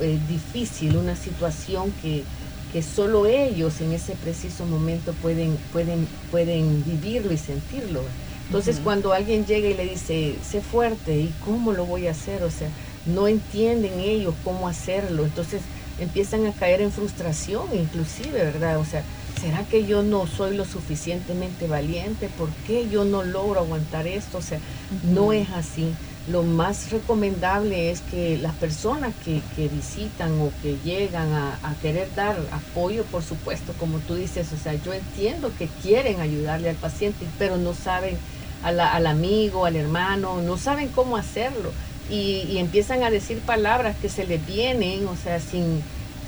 eh, 0.00 0.18
difícil, 0.28 0.96
una 0.96 1.16
situación 1.16 1.92
que, 2.02 2.22
que 2.72 2.82
solo 2.82 3.26
ellos 3.26 3.80
en 3.80 3.92
ese 3.92 4.14
preciso 4.14 4.64
momento 4.64 5.12
pueden, 5.14 5.56
pueden, 5.72 6.06
pueden 6.30 6.84
vivirlo 6.84 7.32
y 7.32 7.38
sentirlo. 7.38 8.02
Entonces 8.46 8.80
cuando 8.82 9.12
alguien 9.12 9.44
llega 9.44 9.68
y 9.68 9.74
le 9.74 9.84
dice, 9.84 10.36
sé 10.48 10.60
fuerte, 10.60 11.16
¿y 11.16 11.34
cómo 11.44 11.72
lo 11.72 11.84
voy 11.84 12.06
a 12.06 12.12
hacer? 12.12 12.44
O 12.44 12.50
sea, 12.50 12.68
no 13.06 13.28
entienden 13.28 13.98
ellos 13.98 14.34
cómo 14.44 14.68
hacerlo. 14.68 15.24
Entonces 15.24 15.62
empiezan 15.98 16.46
a 16.46 16.52
caer 16.52 16.80
en 16.80 16.92
frustración 16.92 17.66
inclusive, 17.72 18.32
¿verdad? 18.32 18.78
O 18.78 18.84
sea, 18.84 19.02
¿será 19.40 19.64
que 19.64 19.86
yo 19.86 20.02
no 20.02 20.26
soy 20.26 20.56
lo 20.56 20.64
suficientemente 20.64 21.66
valiente? 21.66 22.28
¿Por 22.28 22.48
qué 22.66 22.88
yo 22.88 23.04
no 23.04 23.22
logro 23.22 23.60
aguantar 23.60 24.06
esto? 24.06 24.38
O 24.38 24.42
sea, 24.42 24.58
no 25.04 25.32
es 25.32 25.50
así 25.50 25.94
lo 26.30 26.42
más 26.42 26.90
recomendable 26.90 27.90
es 27.90 28.00
que 28.02 28.36
las 28.36 28.54
personas 28.54 29.14
que, 29.24 29.40
visitan 29.68 30.38
o 30.40 30.50
que 30.62 30.76
llegan 30.84 31.32
a, 31.32 31.74
querer 31.80 32.08
dar 32.14 32.36
apoyo, 32.52 33.04
por 33.04 33.22
supuesto, 33.22 33.72
como 33.78 33.98
tú 33.98 34.14
dices, 34.14 34.52
o 34.52 34.56
sea, 34.56 34.74
yo 34.74 34.92
entiendo 34.92 35.50
que 35.58 35.68
quieren 35.82 36.20
ayudarle 36.20 36.70
al 36.70 36.76
paciente, 36.76 37.26
pero 37.38 37.56
no 37.56 37.72
saben 37.74 38.18
al 38.62 39.06
amigo, 39.06 39.64
al 39.64 39.76
hermano, 39.76 40.42
no 40.42 40.56
saben 40.58 40.88
cómo 40.88 41.16
hacerlo. 41.16 41.70
Y, 42.10 42.58
empiezan 42.58 43.02
a 43.02 43.10
decir 43.10 43.38
palabras 43.40 43.96
que 44.00 44.08
se 44.08 44.26
les 44.26 44.44
vienen, 44.46 45.06
o 45.06 45.16
sea, 45.16 45.40
sin, 45.40 45.82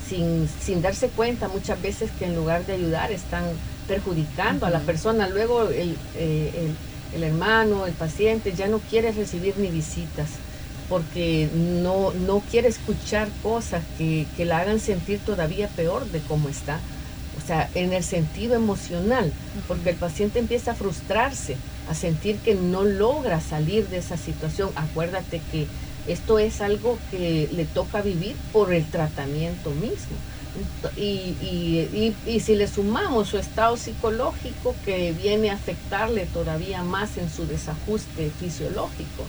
sin, 0.08 0.82
darse 0.82 1.08
cuenta 1.08 1.48
muchas 1.48 1.80
veces 1.80 2.10
que 2.18 2.26
en 2.26 2.36
lugar 2.36 2.66
de 2.66 2.74
ayudar 2.74 3.12
están 3.12 3.44
perjudicando 3.88 4.66
a 4.66 4.70
la 4.70 4.80
persona. 4.80 5.28
Luego 5.28 5.68
el, 5.68 5.96
eh, 6.16 6.52
el 6.54 6.74
el 7.14 7.24
hermano, 7.24 7.86
el 7.86 7.92
paciente, 7.92 8.52
ya 8.52 8.68
no 8.68 8.78
quiere 8.78 9.12
recibir 9.12 9.56
ni 9.58 9.68
visitas 9.68 10.28
porque 10.88 11.48
no, 11.54 12.12
no 12.12 12.40
quiere 12.50 12.68
escuchar 12.68 13.28
cosas 13.42 13.82
que, 13.96 14.26
que 14.36 14.44
la 14.44 14.58
hagan 14.58 14.80
sentir 14.80 15.20
todavía 15.20 15.68
peor 15.68 16.04
de 16.06 16.18
cómo 16.20 16.48
está. 16.48 16.80
O 17.40 17.46
sea, 17.46 17.70
en 17.74 17.92
el 17.92 18.02
sentido 18.02 18.56
emocional, 18.56 19.32
porque 19.68 19.90
el 19.90 19.96
paciente 19.96 20.40
empieza 20.40 20.72
a 20.72 20.74
frustrarse, 20.74 21.56
a 21.88 21.94
sentir 21.94 22.36
que 22.38 22.54
no 22.54 22.84
logra 22.84 23.40
salir 23.40 23.88
de 23.88 23.98
esa 23.98 24.16
situación. 24.16 24.70
Acuérdate 24.76 25.40
que 25.50 25.66
esto 26.06 26.38
es 26.38 26.60
algo 26.60 26.98
que 27.10 27.48
le 27.52 27.64
toca 27.64 28.02
vivir 28.02 28.36
por 28.52 28.72
el 28.72 28.84
tratamiento 28.86 29.70
mismo. 29.70 30.16
Y, 30.96 32.14
y, 32.26 32.40
si 32.40 32.56
le 32.56 32.66
sumamos 32.66 33.28
su 33.28 33.38
estado 33.38 33.76
psicológico 33.76 34.74
que 34.84 35.12
viene 35.12 35.50
a 35.50 35.54
afectarle 35.54 36.26
todavía 36.26 36.82
más 36.82 37.16
en 37.18 37.30
su 37.30 37.46
desajuste 37.46 38.30
fisiológico. 38.40 39.24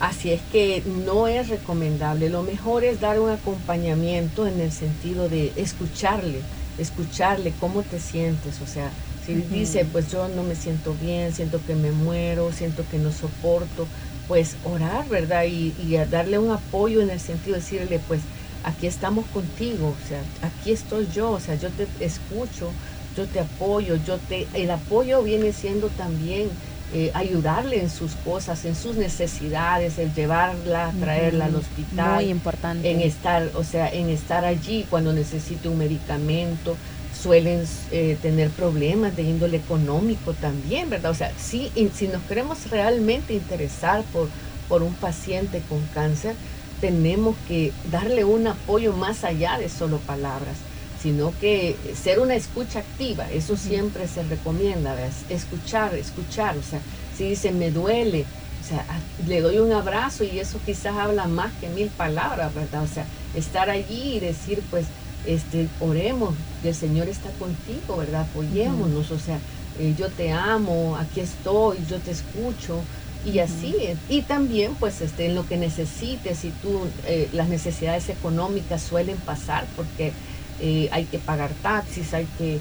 Así 0.00 0.32
es 0.32 0.42
que 0.52 0.82
no 1.06 1.28
es 1.28 1.48
recomendable. 1.48 2.28
Lo 2.28 2.42
mejor 2.42 2.84
es 2.84 3.00
dar 3.00 3.20
un 3.20 3.30
acompañamiento 3.30 4.46
en 4.46 4.60
el 4.60 4.72
sentido 4.72 5.28
de 5.28 5.52
escucharle, 5.56 6.40
escucharle 6.76 7.54
cómo 7.58 7.82
te 7.82 8.00
sientes. 8.00 8.60
O 8.60 8.66
sea, 8.66 8.90
si 9.26 9.34
dice, 9.34 9.84
pues 9.84 10.10
yo 10.10 10.28
no 10.28 10.42
me 10.42 10.54
siento 10.54 10.94
bien, 11.00 11.32
siento 11.32 11.60
que 11.66 11.74
me 11.74 11.92
muero, 11.92 12.50
siento 12.52 12.84
que 12.90 12.98
no 12.98 13.12
soporto, 13.12 13.86
pues 14.28 14.56
orar, 14.64 15.08
¿verdad? 15.08 15.44
Y, 15.44 15.74
y 15.78 15.96
darle 16.10 16.38
un 16.38 16.50
apoyo 16.50 17.00
en 17.00 17.10
el 17.10 17.20
sentido 17.20 17.54
de 17.54 17.60
decirle, 17.60 18.00
pues 18.08 18.20
aquí 18.64 18.86
estamos 18.86 19.26
contigo, 19.26 19.88
o 19.88 20.08
sea, 20.08 20.22
aquí 20.42 20.72
estoy 20.72 21.08
yo, 21.14 21.30
o 21.30 21.40
sea, 21.40 21.54
yo 21.54 21.68
te 21.70 21.86
escucho, 22.04 22.70
yo 23.16 23.26
te 23.26 23.40
apoyo, 23.40 23.96
yo 24.06 24.18
te, 24.18 24.46
el 24.54 24.70
apoyo 24.70 25.22
viene 25.22 25.52
siendo 25.52 25.88
también 25.88 26.48
eh, 26.94 27.10
ayudarle 27.14 27.80
en 27.80 27.88
sus 27.88 28.12
cosas, 28.16 28.64
en 28.64 28.74
sus 28.74 28.96
necesidades, 28.96 29.98
el 29.98 30.12
llevarla, 30.12 30.92
traerla 31.00 31.46
al 31.46 31.56
hospital. 31.56 32.14
Muy 32.16 32.30
importante. 32.30 32.90
En 32.90 33.00
estar, 33.00 33.50
o 33.54 33.64
sea, 33.64 33.88
en 33.88 34.10
estar 34.10 34.44
allí 34.44 34.86
cuando 34.90 35.12
necesite 35.12 35.68
un 35.68 35.78
medicamento. 35.78 36.76
Suelen 37.22 37.64
eh, 37.90 38.16
tener 38.20 38.50
problemas 38.50 39.14
de 39.14 39.22
índole 39.22 39.58
económico 39.58 40.32
también, 40.32 40.90
¿verdad? 40.90 41.12
O 41.12 41.14
sea, 41.14 41.32
sí, 41.38 41.70
si 41.94 42.08
nos 42.08 42.22
queremos 42.22 42.70
realmente 42.70 43.34
interesar 43.34 44.02
por, 44.12 44.28
por 44.68 44.82
un 44.82 44.94
paciente 44.94 45.62
con 45.68 45.80
cáncer, 45.94 46.34
tenemos 46.80 47.36
que 47.46 47.72
darle 47.92 48.24
un 48.24 48.48
apoyo 48.48 48.92
más 48.92 49.22
allá 49.22 49.56
de 49.56 49.68
solo 49.68 49.98
palabras, 49.98 50.56
sino 51.00 51.32
que 51.40 51.76
ser 51.94 52.18
una 52.18 52.34
escucha 52.34 52.80
activa, 52.80 53.30
eso 53.30 53.56
siempre 53.56 54.08
se 54.08 54.24
recomienda, 54.24 54.94
¿ves? 54.94 55.24
escuchar, 55.28 55.94
escuchar, 55.94 56.58
o 56.58 56.62
sea, 56.62 56.80
si 57.16 57.28
dice 57.28 57.52
me 57.52 57.70
duele, 57.70 58.24
o 58.62 58.68
sea, 58.68 58.84
le 59.26 59.40
doy 59.40 59.58
un 59.58 59.72
abrazo 59.72 60.24
y 60.24 60.38
eso 60.38 60.60
quizás 60.64 60.96
habla 60.96 61.26
más 61.26 61.52
que 61.60 61.68
mil 61.68 61.88
palabras, 61.88 62.54
¿verdad? 62.54 62.82
O 62.82 62.86
sea, 62.86 63.04
estar 63.34 63.70
allí 63.70 64.16
y 64.16 64.20
decir, 64.20 64.62
pues, 64.70 64.86
este, 65.26 65.68
oremos, 65.80 66.34
el 66.64 66.74
Señor 66.74 67.08
está 67.08 67.30
contigo, 67.32 67.96
¿verdad? 67.96 68.22
Apoyémonos, 68.22 69.10
o 69.10 69.18
sea, 69.18 69.38
eh, 69.78 69.94
yo 69.98 70.08
te 70.08 70.32
amo, 70.32 70.96
aquí 70.96 71.20
estoy, 71.20 71.78
yo 71.88 71.98
te 71.98 72.10
escucho, 72.10 72.80
y 73.24 73.38
así, 73.38 73.74
y 74.08 74.22
también 74.22 74.74
pues 74.74 75.00
este, 75.00 75.26
en 75.26 75.36
lo 75.36 75.46
que 75.46 75.56
necesites, 75.56 76.38
si 76.38 76.50
tú, 76.50 76.80
eh, 77.06 77.28
las 77.32 77.48
necesidades 77.48 78.08
económicas 78.08 78.82
suelen 78.82 79.16
pasar 79.18 79.64
porque 79.76 80.12
eh, 80.60 80.88
hay 80.90 81.04
que 81.04 81.18
pagar 81.18 81.52
taxis, 81.62 82.12
hay 82.14 82.26
que 82.36 82.58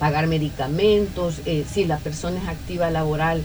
pagar 0.00 0.26
medicamentos, 0.26 1.40
si 1.72 1.84
la 1.84 1.98
persona 1.98 2.40
es 2.40 2.48
activa 2.48 2.90
laboral, 2.90 3.42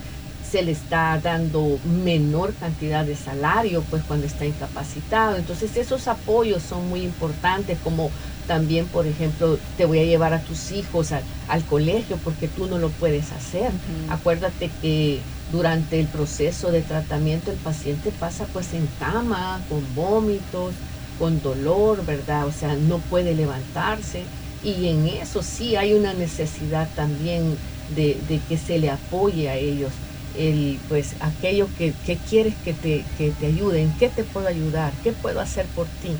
se 0.53 0.61
le 0.61 0.73
está 0.73 1.19
dando 1.19 1.79
menor 2.03 2.53
cantidad 2.53 3.03
de 3.03 3.15
salario, 3.15 3.83
pues 3.89 4.03
cuando 4.03 4.27
está 4.27 4.45
incapacitado. 4.45 5.35
Entonces 5.35 5.75
esos 5.77 6.07
apoyos 6.07 6.61
son 6.61 6.89
muy 6.89 7.01
importantes, 7.01 7.79
como 7.83 8.11
también, 8.45 8.85
por 8.85 9.07
ejemplo, 9.07 9.57
te 9.77 9.85
voy 9.85 9.97
a 9.97 10.03
llevar 10.03 10.31
a 10.31 10.41
tus 10.41 10.71
hijos 10.71 11.11
al 11.11 11.63
colegio 11.63 12.19
porque 12.23 12.47
tú 12.47 12.67
no 12.67 12.77
lo 12.77 12.89
puedes 12.89 13.31
hacer. 13.31 13.71
Acuérdate 14.11 14.69
que 14.79 15.21
durante 15.51 15.99
el 15.99 16.05
proceso 16.05 16.71
de 16.71 16.83
tratamiento 16.83 17.49
el 17.49 17.57
paciente 17.57 18.11
pasa 18.11 18.45
pues 18.53 18.75
en 18.75 18.87
cama, 18.99 19.59
con 19.69 19.83
vómitos, 19.95 20.75
con 21.17 21.41
dolor, 21.41 22.05
¿verdad? 22.05 22.45
O 22.45 22.51
sea, 22.51 22.75
no 22.75 22.99
puede 22.99 23.33
levantarse. 23.33 24.21
Y 24.63 24.87
en 24.87 25.07
eso 25.07 25.41
sí 25.41 25.75
hay 25.77 25.93
una 25.93 26.13
necesidad 26.13 26.87
también 26.95 27.57
de, 27.95 28.19
de 28.29 28.39
que 28.47 28.59
se 28.59 28.77
le 28.77 28.91
apoye 28.91 29.49
a 29.49 29.55
ellos 29.55 29.91
el, 30.37 30.79
pues 30.89 31.15
aquello 31.19 31.67
que, 31.77 31.93
quieres 32.29 32.53
que 32.63 32.73
te, 32.73 33.03
que 33.17 33.31
te 33.31 33.45
ayude, 33.47 33.81
en 33.81 33.91
qué 33.97 34.09
te 34.09 34.23
puedo 34.23 34.47
ayudar, 34.47 34.91
qué 35.03 35.11
puedo 35.11 35.39
hacer 35.39 35.65
por 35.67 35.85
ti, 35.85 36.15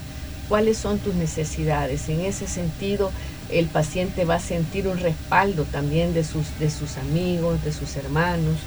cuáles 0.49 0.77
son 0.77 0.99
tus 0.99 1.15
necesidades. 1.15 2.09
En 2.09 2.21
ese 2.21 2.47
sentido, 2.47 3.11
el 3.49 3.67
paciente 3.67 4.25
va 4.25 4.35
a 4.35 4.39
sentir 4.39 4.87
un 4.87 4.99
respaldo 4.99 5.63
también 5.63 6.13
de 6.13 6.23
sus, 6.23 6.57
de 6.59 6.69
sus 6.69 6.97
amigos, 6.97 7.63
de 7.63 7.71
sus 7.71 7.95
hermanos. 7.95 8.57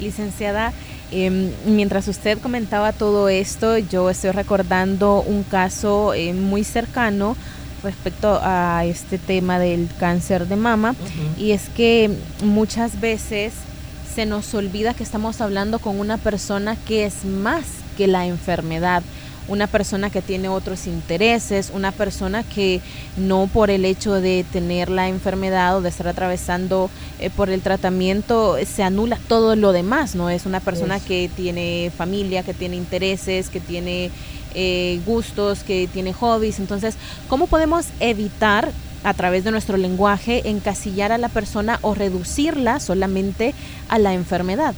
Licenciada, 0.00 0.72
em, 1.10 1.50
mientras 1.66 2.06
usted 2.08 2.38
comentaba 2.38 2.92
todo 2.92 3.28
esto, 3.28 3.78
yo 3.78 4.10
estoy 4.10 4.30
recordando 4.30 5.22
un 5.22 5.42
caso 5.42 6.14
eh, 6.14 6.32
muy 6.34 6.62
cercano 6.62 7.36
respecto 7.82 8.38
a 8.42 8.84
este 8.84 9.18
tema 9.18 9.58
del 9.58 9.88
cáncer 9.98 10.46
de 10.46 10.56
mama. 10.56 10.94
Y 11.36 11.52
es 11.52 11.68
que 11.70 12.10
muchas 12.42 13.00
veces 13.00 13.52
se 14.14 14.26
nos 14.26 14.52
olvida 14.54 14.94
que 14.94 15.02
estamos 15.02 15.40
hablando 15.40 15.78
con 15.78 16.00
una 16.00 16.18
persona 16.18 16.76
que 16.76 17.04
es 17.04 17.24
más 17.24 17.64
que 17.96 18.06
la 18.06 18.26
enfermedad, 18.26 19.02
una 19.48 19.66
persona 19.66 20.10
que 20.10 20.22
tiene 20.22 20.48
otros 20.48 20.86
intereses, 20.86 21.70
una 21.74 21.90
persona 21.92 22.42
que 22.42 22.80
no 23.16 23.48
por 23.52 23.70
el 23.70 23.84
hecho 23.84 24.14
de 24.14 24.44
tener 24.52 24.90
la 24.90 25.08
enfermedad 25.08 25.78
o 25.78 25.80
de 25.80 25.88
estar 25.88 26.06
atravesando 26.06 26.90
eh, 27.18 27.30
por 27.30 27.48
el 27.48 27.62
tratamiento 27.62 28.56
se 28.64 28.82
anula 28.82 29.18
todo 29.28 29.56
lo 29.56 29.72
demás, 29.72 30.14
¿no? 30.14 30.30
Es 30.30 30.46
una 30.46 30.60
persona 30.60 31.00
que 31.00 31.30
tiene 31.34 31.90
familia, 31.96 32.42
que 32.42 32.54
tiene 32.54 32.76
intereses, 32.76 33.48
que 33.48 33.60
tiene 33.60 34.10
eh, 34.54 35.00
gustos, 35.06 35.64
que 35.64 35.88
tiene 35.92 36.12
hobbies. 36.12 36.58
Entonces, 36.58 36.96
¿cómo 37.28 37.46
podemos 37.46 37.86
evitar 38.00 38.70
a 39.04 39.14
través 39.14 39.44
de 39.44 39.50
nuestro 39.50 39.76
lenguaje 39.76 40.48
encasillar 40.48 41.12
a 41.12 41.18
la 41.18 41.28
persona 41.28 41.78
o 41.82 41.94
reducirla 41.94 42.80
solamente 42.80 43.54
a 43.88 43.98
la 43.98 44.14
enfermedad? 44.14 44.74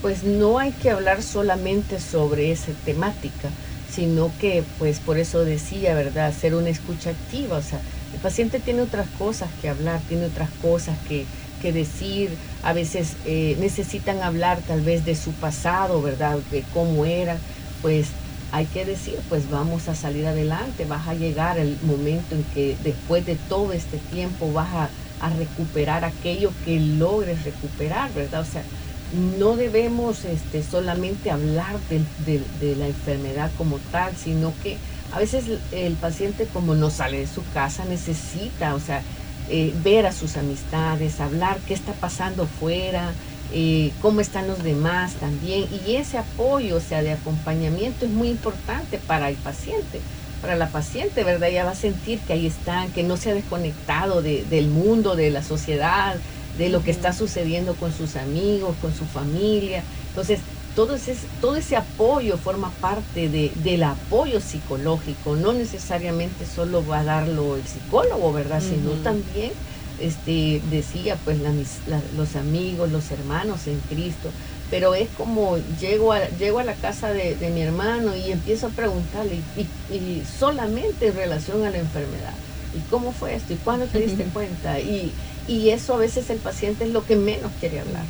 Pues 0.00 0.24
no 0.24 0.58
hay 0.58 0.72
que 0.72 0.90
hablar 0.90 1.22
solamente 1.22 2.00
sobre 2.00 2.50
esa 2.50 2.72
temática, 2.84 3.50
sino 3.94 4.32
que, 4.40 4.64
pues 4.78 4.98
por 4.98 5.18
eso 5.18 5.44
decía, 5.44 5.94
¿verdad?, 5.94 6.26
hacer 6.26 6.54
una 6.54 6.70
escucha 6.70 7.10
activa. 7.10 7.58
O 7.58 7.62
sea, 7.62 7.80
el 8.12 8.20
paciente 8.20 8.58
tiene 8.58 8.82
otras 8.82 9.06
cosas 9.18 9.48
que 9.60 9.68
hablar, 9.68 10.00
tiene 10.08 10.26
otras 10.26 10.50
cosas 10.60 10.96
que, 11.08 11.26
que 11.60 11.72
decir, 11.72 12.30
a 12.64 12.72
veces 12.72 13.16
eh, 13.26 13.56
necesitan 13.60 14.22
hablar 14.22 14.60
tal 14.66 14.80
vez 14.80 15.04
de 15.04 15.14
su 15.14 15.30
pasado, 15.32 16.02
¿verdad?, 16.02 16.38
de 16.50 16.64
cómo 16.74 17.04
era, 17.04 17.36
pues 17.80 18.08
hay 18.52 18.66
que 18.66 18.84
decir, 18.84 19.18
pues 19.30 19.50
vamos 19.50 19.88
a 19.88 19.94
salir 19.94 20.26
adelante, 20.26 20.84
vas 20.84 21.08
a 21.08 21.14
llegar 21.14 21.58
el 21.58 21.78
momento 21.82 22.34
en 22.34 22.44
que 22.54 22.76
después 22.84 23.24
de 23.24 23.36
todo 23.36 23.72
este 23.72 23.96
tiempo 23.96 24.52
vas 24.52 24.68
a, 24.74 24.90
recuperar 25.38 26.04
aquello 26.04 26.50
que 26.64 26.80
logres 26.80 27.44
recuperar, 27.44 28.12
¿verdad? 28.12 28.40
O 28.40 28.44
sea, 28.44 28.64
no 29.38 29.54
debemos 29.54 30.24
este, 30.24 30.64
solamente 30.64 31.30
hablar 31.30 31.76
de, 31.88 32.74
la 32.74 32.88
enfermedad 32.88 33.52
como 33.56 33.78
tal, 33.92 34.16
sino 34.16 34.52
que 34.64 34.78
a 35.12 35.20
veces 35.20 35.44
el 35.70 35.94
paciente 35.94 36.48
como 36.52 36.74
no 36.74 36.90
sale 36.90 37.20
de 37.20 37.28
su 37.28 37.44
casa 37.54 37.84
necesita, 37.84 38.74
o 38.74 38.80
sea, 38.80 39.00
eh, 39.48 39.72
ver 39.84 40.06
a 40.06 40.12
sus 40.12 40.36
amistades, 40.36 41.20
hablar 41.20 41.58
qué 41.68 41.74
está 41.74 41.92
pasando 41.92 42.48
fuera, 42.48 43.12
eh, 43.52 43.92
cómo 44.00 44.20
están 44.20 44.46
los 44.46 44.62
demás 44.62 45.14
también. 45.14 45.66
Y 45.86 45.96
ese 45.96 46.18
apoyo, 46.18 46.76
o 46.76 46.80
sea, 46.80 47.02
de 47.02 47.12
acompañamiento 47.12 48.06
es 48.06 48.10
muy 48.10 48.28
importante 48.28 48.98
para 48.98 49.28
el 49.28 49.36
paciente, 49.36 50.00
para 50.40 50.56
la 50.56 50.68
paciente, 50.68 51.24
¿verdad? 51.24 51.48
Ella 51.48 51.64
va 51.64 51.72
a 51.72 51.76
sentir 51.76 52.18
que 52.20 52.32
ahí 52.32 52.46
están, 52.46 52.90
que 52.92 53.02
no 53.02 53.16
se 53.16 53.30
ha 53.30 53.34
desconectado 53.34 54.22
del 54.22 54.68
mundo, 54.68 55.16
de 55.16 55.30
la 55.30 55.42
sociedad, 55.42 56.16
de 56.58 56.68
lo 56.68 56.82
que 56.82 56.90
está 56.90 57.12
sucediendo 57.12 57.74
con 57.74 57.92
sus 57.92 58.16
amigos, 58.16 58.74
con 58.80 58.94
su 58.94 59.04
familia. 59.04 59.82
Entonces, 60.08 60.40
todo 60.74 60.94
ese, 60.94 61.14
todo 61.40 61.56
ese 61.56 61.76
apoyo 61.76 62.38
forma 62.38 62.70
parte 62.80 63.28
de, 63.28 63.52
del 63.56 63.82
apoyo 63.82 64.40
psicológico, 64.40 65.36
no 65.36 65.52
necesariamente 65.52 66.46
solo 66.46 66.86
va 66.86 67.00
a 67.00 67.04
darlo 67.04 67.56
el 67.56 67.66
psicólogo, 67.66 68.32
¿verdad? 68.32 68.62
Sino 68.62 68.92
también 69.02 69.52
este, 70.02 70.60
decía, 70.70 71.16
pues 71.24 71.38
los 72.16 72.36
amigos, 72.36 72.90
los 72.90 73.10
hermanos 73.10 73.66
en 73.66 73.78
Cristo, 73.88 74.30
pero 74.70 74.94
es 74.94 75.08
como 75.16 75.58
llego 75.80 76.12
a, 76.12 76.28
llego 76.38 76.58
a 76.58 76.64
la 76.64 76.74
casa 76.74 77.12
de, 77.12 77.36
mi 77.54 77.62
hermano 77.62 78.16
y 78.16 78.32
empiezo 78.32 78.68
a 78.68 78.70
preguntarle, 78.70 79.40
y, 79.90 80.22
solamente 80.38 81.08
en 81.08 81.14
relación 81.14 81.64
a 81.64 81.70
la 81.70 81.78
enfermedad, 81.78 82.34
¿y 82.74 82.80
cómo 82.90 83.12
fue 83.12 83.34
esto? 83.34 83.52
¿Y 83.52 83.56
cuándo 83.56 83.86
te 83.86 84.00
diste 84.00 84.24
cuenta? 84.32 84.80
Y, 84.80 85.12
y 85.46 85.70
eso 85.70 85.94
a 85.94 85.98
veces 85.98 86.30
el 86.30 86.38
paciente 86.38 86.84
es 86.84 86.90
lo 86.90 87.04
que 87.04 87.16
menos 87.16 87.50
quiere 87.60 87.80
hablar. 87.80 88.04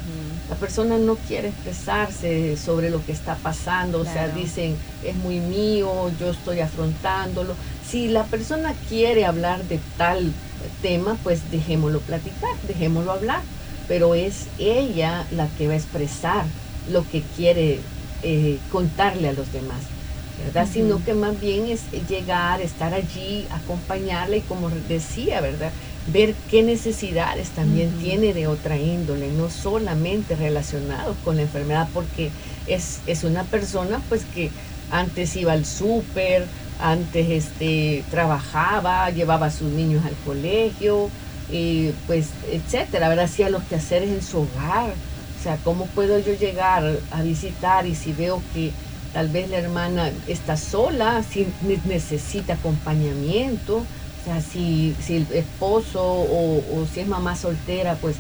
La 0.50 0.56
persona 0.56 0.98
no 0.98 1.16
quiere 1.16 1.48
expresarse 1.48 2.56
sobre 2.56 2.90
lo 2.90 3.04
que 3.04 3.12
está 3.12 3.36
pasando, 3.36 4.00
o 4.00 4.04
sea, 4.04 4.28
dicen, 4.28 4.76
es 5.02 5.16
muy 5.16 5.40
mío, 5.40 6.10
yo 6.20 6.30
estoy 6.30 6.60
afrontándolo. 6.60 7.54
Si 7.92 8.08
la 8.08 8.24
persona 8.24 8.72
quiere 8.88 9.26
hablar 9.26 9.64
de 9.64 9.78
tal 9.98 10.32
tema, 10.80 11.18
pues 11.22 11.50
dejémoslo 11.50 12.00
platicar, 12.00 12.54
dejémoslo 12.66 13.12
hablar, 13.12 13.42
pero 13.86 14.14
es 14.14 14.46
ella 14.58 15.26
la 15.30 15.46
que 15.58 15.66
va 15.66 15.74
a 15.74 15.76
expresar 15.76 16.46
lo 16.90 17.06
que 17.10 17.20
quiere 17.36 17.80
eh, 18.22 18.58
contarle 18.70 19.28
a 19.28 19.34
los 19.34 19.52
demás, 19.52 19.82
¿verdad? 20.42 20.66
Sino 20.72 21.04
que 21.04 21.12
más 21.12 21.38
bien 21.38 21.66
es 21.66 21.82
llegar, 22.08 22.62
estar 22.62 22.94
allí, 22.94 23.46
acompañarle 23.50 24.38
y 24.38 24.40
como 24.40 24.70
decía, 24.70 25.42
¿verdad? 25.42 25.70
Ver 26.06 26.34
qué 26.50 26.62
necesidades 26.62 27.50
también 27.50 27.90
tiene 28.00 28.32
de 28.32 28.46
otra 28.46 28.78
índole, 28.78 29.30
no 29.32 29.50
solamente 29.50 30.34
relacionados 30.34 31.18
con 31.22 31.36
la 31.36 31.42
enfermedad, 31.42 31.90
porque 31.92 32.30
es, 32.66 33.00
es 33.04 33.22
una 33.22 33.44
persona 33.44 34.00
pues 34.08 34.24
que 34.24 34.50
antes 34.92 35.36
iba 35.36 35.52
al 35.52 35.64
súper, 35.64 36.46
antes 36.82 37.30
este, 37.30 38.04
trabajaba, 38.10 39.08
llevaba 39.10 39.46
a 39.46 39.50
sus 39.50 39.70
niños 39.70 40.04
al 40.04 40.14
colegio, 40.26 41.10
y 41.50 41.90
pues, 42.06 42.28
etcétera, 42.50 43.08
¿verdad? 43.08 43.26
Hacía 43.26 43.50
los 43.50 43.62
quehaceres 43.64 44.10
en 44.10 44.22
su 44.22 44.38
hogar. 44.38 44.90
O 45.38 45.42
sea, 45.42 45.56
¿cómo 45.64 45.86
puedo 45.86 46.18
yo 46.18 46.34
llegar 46.34 46.98
a 47.10 47.22
visitar 47.22 47.86
y 47.86 47.94
si 47.94 48.12
veo 48.12 48.42
que 48.54 48.72
tal 49.12 49.28
vez 49.28 49.50
la 49.50 49.58
hermana 49.58 50.10
está 50.26 50.56
sola, 50.56 51.22
si 51.22 51.46
necesita 51.84 52.54
acompañamiento, 52.54 53.78
o 53.78 54.24
sea, 54.24 54.40
si, 54.40 54.94
si 55.04 55.16
el 55.16 55.26
esposo 55.32 56.00
o, 56.02 56.86
si 56.92 57.00
es 57.00 57.08
mamá 57.08 57.36
soltera, 57.36 57.96
pues 57.96 58.16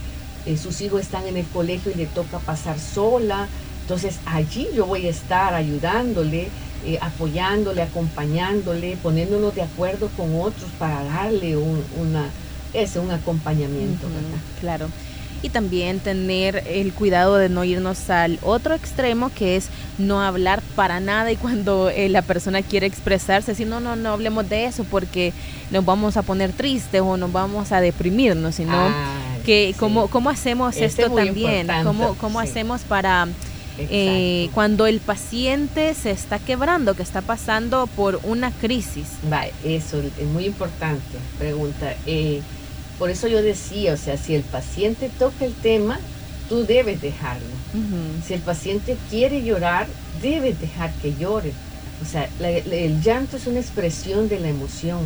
eh, 0.46 0.56
sus 0.56 0.80
hijos 0.80 1.00
están 1.00 1.26
en 1.26 1.36
el 1.36 1.46
colegio 1.46 1.92
y 1.92 1.94
le 1.94 2.06
toca 2.06 2.38
pasar 2.40 2.78
sola, 2.78 3.48
entonces 3.82 4.18
allí 4.26 4.68
yo 4.74 4.86
voy 4.86 5.06
a 5.06 5.10
estar 5.10 5.54
ayudándole 5.54 6.48
eh, 6.84 6.98
apoyándole, 7.00 7.82
acompañándole, 7.82 8.96
poniéndonos 9.02 9.54
de 9.54 9.62
acuerdo 9.62 10.08
con 10.16 10.40
otros 10.40 10.68
para 10.78 11.04
darle 11.04 11.56
un, 11.56 11.82
una, 12.00 12.28
ese, 12.74 12.98
un 12.98 13.10
acompañamiento. 13.10 14.06
claro. 14.60 14.88
Y 15.44 15.48
también 15.48 15.98
tener 15.98 16.62
el 16.68 16.92
cuidado 16.92 17.36
de 17.36 17.48
no 17.48 17.64
irnos 17.64 18.10
al 18.10 18.38
otro 18.42 18.74
extremo, 18.74 19.30
que 19.34 19.56
es 19.56 19.68
no 19.98 20.22
hablar 20.22 20.62
para 20.76 21.00
nada 21.00 21.32
y 21.32 21.36
cuando 21.36 21.90
eh, 21.90 22.08
la 22.08 22.22
persona 22.22 22.62
quiere 22.62 22.86
expresarse, 22.86 23.54
si 23.54 23.64
no, 23.64 23.80
no, 23.80 23.96
no 23.96 24.10
hablemos 24.10 24.48
de 24.48 24.66
eso 24.66 24.84
porque 24.84 25.32
nos 25.72 25.84
vamos 25.84 26.16
a 26.16 26.22
poner 26.22 26.52
tristes 26.52 27.00
o 27.00 27.16
nos 27.16 27.32
vamos 27.32 27.72
a 27.72 27.80
deprimirnos, 27.80 28.54
sino 28.54 28.72
ah, 28.76 29.14
que 29.44 29.74
cómo, 29.78 30.08
cómo 30.08 30.30
hacemos 30.30 30.76
esto 30.76 31.10
también, 31.10 31.68
cómo, 31.82 32.14
cómo 32.14 32.38
hacemos 32.38 32.82
para 32.82 33.26
eh, 33.78 34.50
cuando 34.54 34.86
el 34.86 35.00
paciente 35.00 35.94
se 35.94 36.10
está 36.10 36.38
quebrando, 36.38 36.94
que 36.94 37.02
está 37.02 37.22
pasando 37.22 37.86
por 37.86 38.20
una 38.24 38.50
crisis. 38.50 39.06
Va, 39.32 39.46
eso 39.64 40.00
es 40.00 40.26
muy 40.26 40.46
importante, 40.46 41.02
pregunta. 41.38 41.94
Eh, 42.06 42.40
por 42.98 43.10
eso 43.10 43.28
yo 43.28 43.42
decía, 43.42 43.94
o 43.94 43.96
sea, 43.96 44.16
si 44.16 44.34
el 44.34 44.42
paciente 44.42 45.10
toca 45.18 45.44
el 45.44 45.54
tema, 45.54 45.98
tú 46.48 46.64
debes 46.64 47.00
dejarlo. 47.00 47.46
Si 48.26 48.34
el 48.34 48.40
paciente 48.40 48.96
quiere 49.08 49.42
llorar, 49.42 49.86
debes 50.20 50.60
dejar 50.60 50.92
que 51.00 51.14
llore. 51.14 51.52
O 52.02 52.04
sea, 52.04 52.28
el 52.40 53.00
llanto 53.00 53.36
es 53.36 53.46
una 53.46 53.60
expresión 53.60 54.28
de 54.28 54.38
la 54.38 54.48
emoción. 54.48 55.00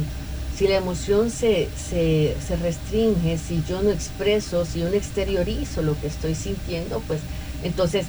Si 0.57 0.67
la 0.67 0.77
emoción 0.77 1.31
se, 1.31 1.69
se, 1.77 2.35
se, 2.45 2.57
restringe, 2.57 3.37
si 3.37 3.63
yo 3.69 3.83
no 3.83 3.91
expreso, 3.91 4.65
si 4.65 4.81
yo 4.81 4.89
no 4.89 4.95
exteriorizo 4.95 5.83
lo 5.83 6.01
que 6.01 6.07
estoy 6.07 6.35
sintiendo, 6.35 7.01
pues 7.07 7.21
entonces 7.63 8.07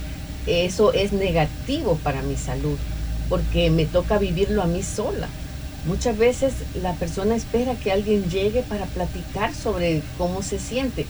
eso 0.47 0.93
es 0.93 1.13
negativo 1.13 1.99
para 2.03 2.21
mi 2.21 2.35
salud, 2.35 2.77
porque 3.29 3.69
me 3.69 3.85
toca 3.85 4.17
vivirlo 4.17 4.63
a 4.63 4.67
mí 4.67 4.81
sola. 4.81 5.27
Muchas 5.85 6.17
veces 6.17 6.53
la 6.81 6.93
persona 6.93 7.35
espera 7.35 7.75
que 7.75 7.91
alguien 7.91 8.29
llegue 8.29 8.61
para 8.63 8.85
platicar 8.85 9.53
sobre 9.53 10.01
cómo 10.17 10.41
se 10.41 10.59
siente. 10.59 11.05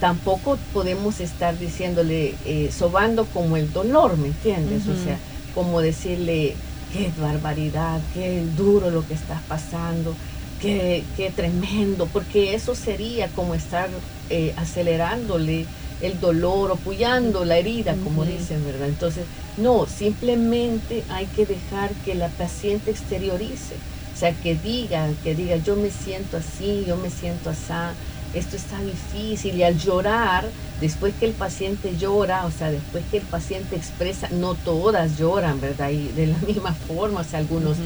Tampoco 0.00 0.58
podemos 0.72 1.20
estar 1.20 1.58
diciéndole, 1.58 2.34
eh, 2.44 2.70
sobando 2.76 3.24
como 3.26 3.56
el 3.56 3.72
dolor, 3.72 4.16
¿me 4.16 4.28
entiendes? 4.28 4.82
O 4.88 5.04
sea, 5.04 5.18
como 5.54 5.80
decirle, 5.80 6.54
qué 6.92 7.10
barbaridad, 7.18 8.00
qué 8.14 8.42
duro 8.56 8.90
lo 8.90 9.06
que 9.06 9.14
estás 9.14 9.42
pasando, 9.48 10.14
qué, 10.60 11.04
qué 11.16 11.30
tremendo, 11.30 12.06
porque 12.12 12.54
eso 12.54 12.74
sería 12.74 13.28
como 13.28 13.54
estar 13.54 13.88
eh, 14.28 14.52
acelerándole 14.56 15.66
el 16.00 16.20
dolor, 16.20 16.72
apoyando 16.72 17.44
la 17.44 17.58
herida, 17.58 17.96
como 18.04 18.24
dicen, 18.24 18.64
¿verdad? 18.64 18.88
Entonces, 18.88 19.24
no, 19.56 19.86
simplemente 19.86 21.04
hay 21.08 21.26
que 21.26 21.46
dejar 21.46 21.90
que 22.04 22.14
la 22.14 22.28
paciente 22.28 22.90
exteriorice, 22.90 23.74
o 24.14 24.18
sea, 24.18 24.32
que 24.32 24.54
diga, 24.54 25.08
que 25.22 25.34
diga, 25.34 25.56
yo 25.56 25.76
me 25.76 25.90
siento 25.90 26.36
así, 26.36 26.84
yo 26.86 26.96
me 26.96 27.10
siento 27.10 27.50
así, 27.50 27.72
esto 28.34 28.56
está 28.56 28.78
difícil, 28.80 29.56
y 29.56 29.62
al 29.62 29.78
llorar, 29.78 30.46
después 30.80 31.14
que 31.18 31.26
el 31.26 31.32
paciente 31.32 31.96
llora, 31.96 32.44
o 32.44 32.50
sea, 32.50 32.70
después 32.70 33.02
que 33.10 33.18
el 33.18 33.24
paciente 33.24 33.76
expresa, 33.76 34.28
no 34.30 34.54
todas 34.54 35.18
lloran, 35.18 35.60
¿verdad? 35.60 35.90
Y 35.90 36.08
de 36.08 36.26
la 36.26 36.38
misma 36.46 36.74
forma, 36.74 37.20
o 37.20 37.24
sea, 37.24 37.38
algunos 37.38 37.78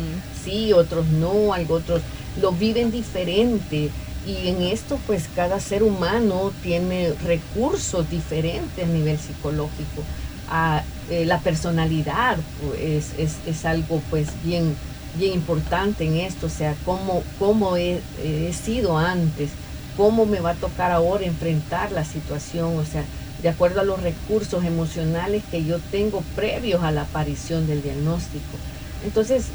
sí, 0.45 0.73
otros 0.73 1.07
no, 1.07 1.51
otros 1.69 2.03
lo 2.41 2.53
viven 2.53 2.91
diferente 2.91 3.91
y 4.27 4.49
en 4.49 4.63
esto 4.63 4.99
pues 5.07 5.29
cada 5.35 5.61
ser 5.61 5.83
humano 5.83 6.53
tiene 6.63 7.13
recursos 7.25 8.09
diferentes 8.11 8.85
a 8.85 8.89
nivel 8.89 9.19
psicológico. 9.19 10.03
A, 10.51 10.83
eh, 11.11 11.25
la 11.27 11.41
personalidad 11.41 12.37
pues, 12.65 13.13
es, 13.19 13.65
algo 13.65 14.01
pues 14.11 14.29
bien, 14.45 14.77
bien 15.17 15.35
importante 15.35 16.05
en 16.05 16.17
esto, 16.17 16.47
o 16.47 16.51
sea, 16.51 16.75
cómo, 16.85 17.23
cómo 17.39 17.77
he, 17.77 18.01
he, 18.23 18.53
sido 18.53 18.97
antes, 18.97 19.51
cómo 19.97 20.27
me 20.27 20.41
va 20.41 20.51
a 20.51 20.55
tocar 20.55 20.93
ahora 20.93 21.25
enfrentar 21.25 21.91
la 21.93 22.05
situación, 22.05 22.79
o 22.79 22.85
sea, 22.85 23.05
de 23.43 23.49
acuerdo 23.49 23.81
a 23.81 23.85
los 23.85 24.03
recursos 24.03 24.65
emocionales 24.65 25.43
que 25.51 25.65
yo 25.65 25.79
tengo 25.91 26.23
previos 26.37 26.83
a 26.83 26.93
la 26.93 27.03
aparición 27.03 27.67
del 27.67 27.83
diagnóstico. 27.83 28.59
Entonces, 29.05 29.47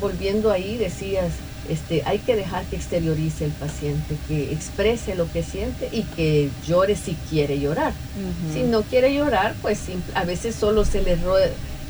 volviendo 0.00 0.50
ahí, 0.50 0.78
decías, 0.78 1.32
este, 1.68 2.02
hay 2.06 2.18
que 2.18 2.36
dejar 2.36 2.64
que 2.64 2.76
exteriorice 2.76 3.44
el 3.44 3.52
paciente, 3.52 4.16
que 4.28 4.52
exprese 4.52 5.14
lo 5.14 5.30
que 5.30 5.42
siente 5.42 5.88
y 5.92 6.02
que 6.02 6.50
llore 6.66 6.96
si 6.96 7.16
quiere 7.30 7.60
llorar. 7.60 7.92
Si 8.52 8.62
no 8.62 8.82
quiere 8.82 9.14
llorar, 9.14 9.54
pues 9.62 9.80
a 10.14 10.24
veces 10.24 10.54
solo 10.54 10.84
se 10.84 11.02
le, 11.02 11.16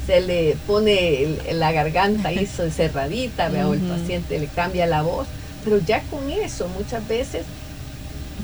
se 0.06 0.20
le 0.20 0.56
pone 0.66 1.38
la 1.52 1.72
garganta 1.72 2.28
ahí 2.28 2.46
cerradita, 2.76 3.50
o 3.66 3.74
el 3.74 3.80
paciente 3.80 4.38
le 4.38 4.46
cambia 4.46 4.86
la 4.86 5.02
voz, 5.02 5.26
pero 5.64 5.78
ya 5.78 6.02
con 6.10 6.30
eso 6.30 6.68
muchas 6.68 7.06
veces 7.08 7.44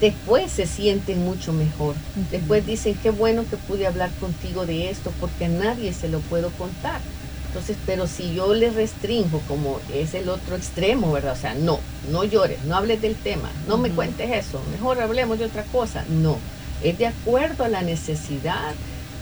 después 0.00 0.50
se 0.50 0.66
sienten 0.66 1.24
mucho 1.24 1.52
mejor. 1.52 1.94
Después 2.30 2.66
dicen, 2.66 2.94
qué 3.02 3.10
bueno 3.10 3.44
que 3.48 3.56
pude 3.56 3.86
hablar 3.86 4.10
contigo 4.20 4.66
de 4.66 4.90
esto 4.90 5.12
porque 5.20 5.46
a 5.46 5.48
nadie 5.48 5.92
se 5.92 6.08
lo 6.08 6.20
puedo 6.20 6.50
contar. 6.50 7.00
Entonces, 7.48 7.76
pero 7.86 8.06
si 8.06 8.34
yo 8.34 8.52
le 8.52 8.70
restringo, 8.70 9.40
como 9.48 9.80
es 9.92 10.14
el 10.14 10.28
otro 10.28 10.54
extremo, 10.54 11.12
¿verdad? 11.12 11.32
O 11.32 11.40
sea, 11.40 11.54
no, 11.54 11.80
no 12.10 12.24
llores, 12.24 12.62
no 12.64 12.76
hables 12.76 13.00
del 13.00 13.16
tema, 13.16 13.50
no 13.66 13.78
me 13.78 13.90
cuentes 13.90 14.30
eso, 14.30 14.60
mejor 14.70 15.00
hablemos 15.00 15.38
de 15.38 15.46
otra 15.46 15.62
cosa. 15.64 16.04
No, 16.08 16.38
es 16.82 16.98
de 16.98 17.06
acuerdo 17.06 17.64
a 17.64 17.68
la 17.68 17.82
necesidad 17.82 18.74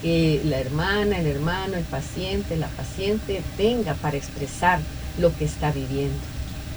que 0.03 0.43
la 0.45 0.59
hermana, 0.59 1.21
el 1.21 1.27
hermano, 1.27 1.77
el 1.77 1.85
paciente, 1.85 2.57
la 2.57 2.69
paciente 2.69 3.43
tenga 3.57 3.95
para 3.95 4.17
expresar 4.17 4.81
lo 5.19 5.35
que 5.37 5.45
está 5.45 5.71
viviendo. 5.71 6.19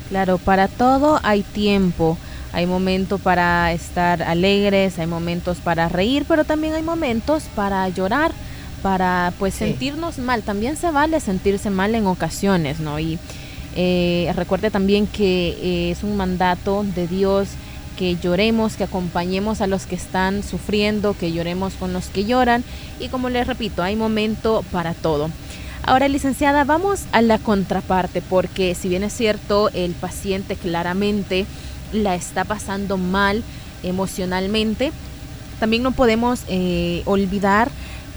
Claro, 0.10 0.38
para 0.38 0.68
todo 0.68 1.20
hay 1.24 1.42
tiempo. 1.44 2.18
Hay 2.52 2.66
momentos 2.66 3.22
para 3.22 3.72
estar 3.74 4.24
alegres, 4.24 4.98
hay 4.98 5.06
momentos 5.06 5.60
para 5.60 5.88
reír, 5.88 6.26
pero 6.28 6.46
también 6.46 6.74
hay 6.74 6.82
momentos 6.82 7.44
para 7.56 7.88
llorar 7.90 8.32
para 8.82 9.34
pues 9.39 9.54
sentirnos 9.54 10.18
mal. 10.18 10.44
También 10.44 10.78
se 10.78 10.92
vale 10.92 11.20
sentirse 11.20 11.70
mal 11.70 11.96
en 11.96 12.08
ocasiones, 12.08 12.80
¿no? 12.80 13.00
Y 13.00 13.20
eh, 13.76 14.32
recuerde 14.36 14.72
también 14.72 15.08
que 15.08 15.50
eh, 15.62 15.92
es 15.92 16.04
un 16.04 16.18
mandato 16.18 16.84
de 16.96 17.08
Dios 17.08 17.50
que 17.98 18.15
lloremos, 18.15 18.76
que 18.76 18.86
acompañemos 18.86 19.62
a 19.62 19.68
los 19.68 19.86
que 19.86 19.96
están 19.96 20.42
sufriendo, 20.44 21.15
que 21.18 21.32
lloremos 21.32 21.74
con 21.74 21.94
los 21.94 22.08
que 22.08 22.26
lloran. 22.26 22.63
Y 23.00 23.10
como 23.10 23.30
les 23.30 23.46
repito, 23.46 23.84
hay 23.84 23.96
momento 23.96 24.63
para 24.72 24.94
todo. 24.94 25.30
Ahora, 25.84 26.08
licenciada, 26.08 26.63
vamos 26.63 27.06
a 27.12 27.22
la 27.22 27.39
contraparte, 27.39 28.22
porque 28.22 28.76
si 28.76 28.89
bien 28.89 29.04
es 29.04 29.13
cierto, 29.13 29.70
el 29.74 29.94
paciente 29.94 30.56
claramente 30.56 31.46
la 31.92 32.15
está 32.15 32.46
pasando 32.46 32.98
mal 32.98 33.44
emocionalmente, 33.84 34.92
también 35.60 35.84
no 35.84 35.92
podemos 35.92 36.42
eh, 36.48 37.02
olvidar 37.06 37.70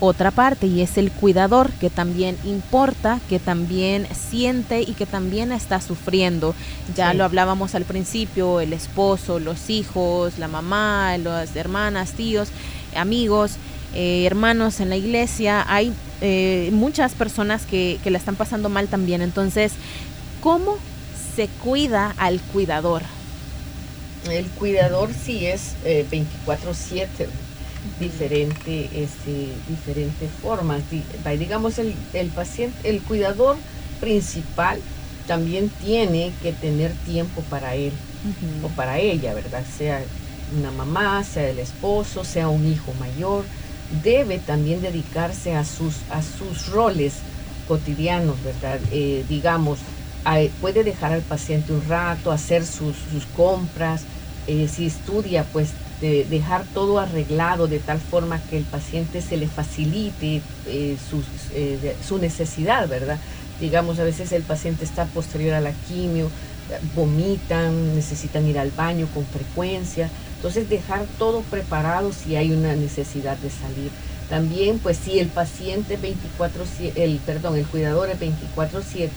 otra 0.04 0.32
parte 0.32 0.66
y 0.66 0.80
es 0.82 0.98
el 0.98 1.12
cuidador 1.12 1.70
que 1.74 1.88
también 1.88 2.36
importa, 2.42 3.20
que 3.28 3.38
también 3.38 4.08
siente 4.12 4.80
y 4.80 4.94
que 4.94 5.06
también 5.06 5.52
está 5.52 5.80
sufriendo. 5.80 6.56
Ya 6.96 7.14
lo 7.14 7.22
hablábamos 7.22 7.76
al 7.76 7.84
principio, 7.84 8.58
el 8.58 8.72
esposo, 8.72 9.38
los 9.38 9.70
hijos, 9.70 10.40
la 10.40 10.48
mamá, 10.48 11.16
las 11.18 11.54
hermanas, 11.54 12.14
tíos, 12.14 12.48
amigos, 12.96 13.52
eh, 13.94 14.24
hermanos 14.26 14.80
en 14.80 14.88
la 14.88 14.96
iglesia. 14.96 15.64
Hay 15.68 15.92
eh, 16.20 16.70
muchas 16.72 17.14
personas 17.14 17.64
que, 17.64 18.00
que 18.02 18.10
la 18.10 18.18
están 18.18 18.34
pasando 18.34 18.68
mal 18.68 18.88
también. 18.88 19.22
Entonces, 19.22 19.70
¿cómo 20.40 20.78
se 21.36 21.46
cuida 21.46 22.12
al 22.18 22.40
cuidador? 22.40 23.02
El 24.28 24.46
cuidador 24.46 25.10
sí 25.14 25.46
es 25.46 25.74
24/7 25.84 27.06
eh, 27.20 27.28
diferente, 28.00 28.88
este, 29.02 29.48
diferentes 29.68 30.30
formas. 30.40 30.82
Digamos, 31.38 31.78
el, 31.78 31.94
el 32.12 32.28
paciente, 32.28 32.88
el 32.88 33.02
cuidador 33.02 33.56
principal 34.00 34.80
también 35.26 35.70
tiene 35.70 36.32
que 36.42 36.52
tener 36.52 36.92
tiempo 37.04 37.42
para 37.42 37.74
él 37.74 37.92
o 38.62 38.68
para 38.68 38.98
ella, 38.98 39.34
¿verdad? 39.34 39.64
Sea 39.76 40.02
una 40.56 40.70
mamá, 40.70 41.24
sea 41.24 41.48
el 41.48 41.58
esposo, 41.58 42.24
sea 42.24 42.48
un 42.48 42.66
hijo 42.66 42.92
mayor, 42.94 43.44
debe 44.02 44.38
también 44.38 44.80
dedicarse 44.80 45.54
a 45.54 45.64
sus, 45.64 45.96
a 46.10 46.22
sus 46.22 46.66
roles 46.66 47.14
cotidianos, 47.66 48.42
¿verdad? 48.42 48.80
Eh, 48.90 49.24
digamos, 49.28 49.80
puede 50.60 50.84
dejar 50.84 51.12
al 51.12 51.22
paciente 51.22 51.72
un 51.72 51.84
rato, 51.88 52.30
hacer 52.30 52.64
sus, 52.66 52.96
sus 52.96 53.26
compras, 53.26 54.02
eh, 54.46 54.68
si 54.68 54.86
estudia, 54.86 55.44
pues 55.44 55.70
de 56.02 56.24
dejar 56.24 56.64
todo 56.74 56.98
arreglado 56.98 57.68
de 57.68 57.78
tal 57.78 58.00
forma 58.00 58.42
que 58.50 58.58
el 58.58 58.64
paciente 58.64 59.22
se 59.22 59.36
le 59.36 59.46
facilite 59.46 60.42
eh, 60.66 60.96
eh, 61.54 61.96
su 62.06 62.18
necesidad, 62.18 62.88
¿verdad? 62.88 63.18
Digamos, 63.60 64.00
a 64.00 64.04
veces 64.04 64.32
el 64.32 64.42
paciente 64.42 64.84
está 64.84 65.06
posterior 65.06 65.54
a 65.54 65.60
la 65.60 65.72
quimio, 65.72 66.28
vomitan, 66.94 67.94
necesitan 67.94 68.46
ir 68.46 68.58
al 68.58 68.72
baño 68.72 69.06
con 69.14 69.24
frecuencia, 69.24 70.10
entonces 70.36 70.68
dejar 70.68 71.06
todo 71.18 71.42
preparado 71.42 72.12
si 72.12 72.34
hay 72.36 72.50
una 72.50 72.74
necesidad 72.74 73.36
de 73.38 73.50
salir. 73.50 73.90
También, 74.28 74.78
pues 74.78 74.96
si 74.96 75.18
el 75.20 75.28
paciente 75.28 75.96
24, 75.96 76.64
el, 76.96 77.18
perdón, 77.18 77.56
el 77.56 77.66
cuidador 77.66 78.10
es 78.10 78.18
24/7, 78.18 79.10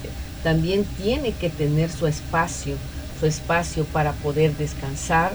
también 0.43 0.85
tiene 1.01 1.31
que 1.31 1.49
tener 1.49 1.89
su 1.89 2.05
espacio, 2.05 2.75
su 3.19 3.25
espacio 3.25 3.85
para 3.85 4.11
poder 4.11 4.55
descansar, 4.55 5.33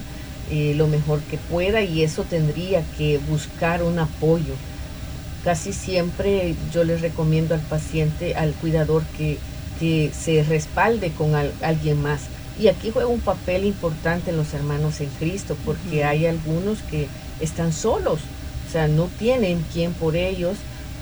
eh, 0.51 0.75
lo 0.77 0.87
mejor 0.87 1.21
que 1.23 1.39
pueda 1.39 1.83
y 1.83 2.03
eso 2.03 2.25
tendría 2.25 2.83
que 2.99 3.19
buscar 3.19 3.83
un 3.83 3.99
apoyo. 3.99 4.55
Casi 5.45 5.73
siempre 5.73 6.55
yo 6.73 6.85
les 6.85 7.01
recomiendo 7.01 7.55
al 7.55 7.61
paciente, 7.61 8.35
al 8.35 8.53
cuidador, 8.55 9.03
que, 9.17 9.39
que 9.79 10.11
se 10.13 10.43
respalde 10.43 11.13
con 11.13 11.35
alguien 11.35 12.03
más. 12.03 12.23
Y 12.59 12.69
aquí 12.69 12.91
juega 12.91 13.09
un 13.09 13.21
papel 13.21 13.65
importante 13.65 14.33
los 14.33 14.53
hermanos 14.53 15.01
en 15.01 15.09
Cristo, 15.19 15.57
porque 15.65 16.05
hay 16.05 16.27
algunos 16.27 16.81
que 16.83 17.07
están 17.41 17.73
solos, 17.73 18.21
o 18.69 18.73
sea, 18.73 18.87
no 18.87 19.09
tienen 19.19 19.65
quien 19.73 19.93
por 19.93 20.15
ellos, 20.15 20.59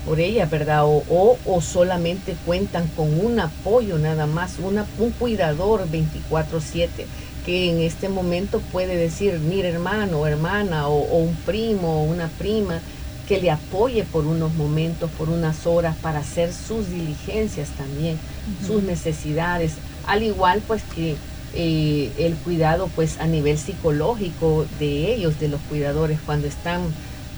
por 0.06 0.20
ella, 0.20 0.46
¿verdad? 0.46 0.84
O, 0.84 1.36
o, 1.44 1.60
solamente 1.60 2.36
cuentan 2.46 2.86
con 2.96 3.18
un 3.18 3.40
apoyo 3.40 3.98
nada 3.98 4.26
más, 4.26 4.58
una, 4.58 4.86
un 4.98 5.10
cuidador 5.10 5.86
24/7 5.90 7.06
que 7.44 7.70
en 7.70 7.80
este 7.80 8.08
momento 8.08 8.60
puede 8.72 8.96
decir, 8.96 9.38
mira 9.38 9.68
hermano, 9.68 10.26
hermana, 10.26 10.88
o, 10.88 11.18
un 11.18 11.34
primo, 11.46 12.02
o 12.02 12.04
una 12.04 12.28
prima, 12.28 12.80
que 13.26 13.40
le 13.40 13.50
apoye 13.50 14.04
por 14.04 14.26
unos 14.26 14.54
momentos, 14.54 15.10
por 15.12 15.28
unas 15.28 15.66
horas, 15.66 15.96
para 15.96 16.20
hacer 16.20 16.52
sus 16.52 16.88
diligencias 16.88 17.68
también, 17.70 18.18
sus 18.66 18.82
necesidades, 18.82 19.74
al 20.06 20.22
igual 20.22 20.62
pues 20.66 20.82
que 20.94 21.16
eh, 21.54 22.10
el 22.18 22.34
cuidado 22.36 22.88
pues 22.94 23.18
a 23.20 23.26
nivel 23.26 23.58
psicológico 23.58 24.66
de 24.78 25.12
ellos, 25.14 25.38
de 25.38 25.48
los 25.48 25.60
cuidadores, 25.62 26.18
cuando 26.24 26.46
están 26.46 26.80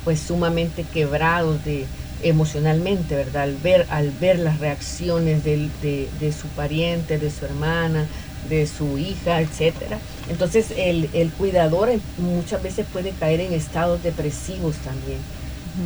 pues 0.04 0.20
sumamente 0.20 0.84
quebrados 0.84 1.64
de, 1.64 1.86
emocionalmente, 2.22 3.14
¿verdad? 3.16 3.44
Al 3.44 3.56
ver, 3.56 3.86
al 3.90 4.10
ver 4.10 4.38
las 4.38 4.58
reacciones 4.58 5.44
de, 5.44 5.68
de, 5.82 6.32
su 6.32 6.48
pariente, 6.48 7.18
de 7.18 7.30
su 7.30 7.44
hermana, 7.44 8.06
de 8.48 8.66
su 8.66 8.98
hija, 8.98 9.40
etcétera. 9.40 9.98
Entonces 10.28 10.72
el, 10.76 11.08
el, 11.12 11.30
cuidador 11.30 11.90
muchas 12.18 12.62
veces 12.62 12.86
puede 12.92 13.10
caer 13.10 13.40
en 13.40 13.52
estados 13.52 14.02
depresivos 14.02 14.76
también. 14.76 15.18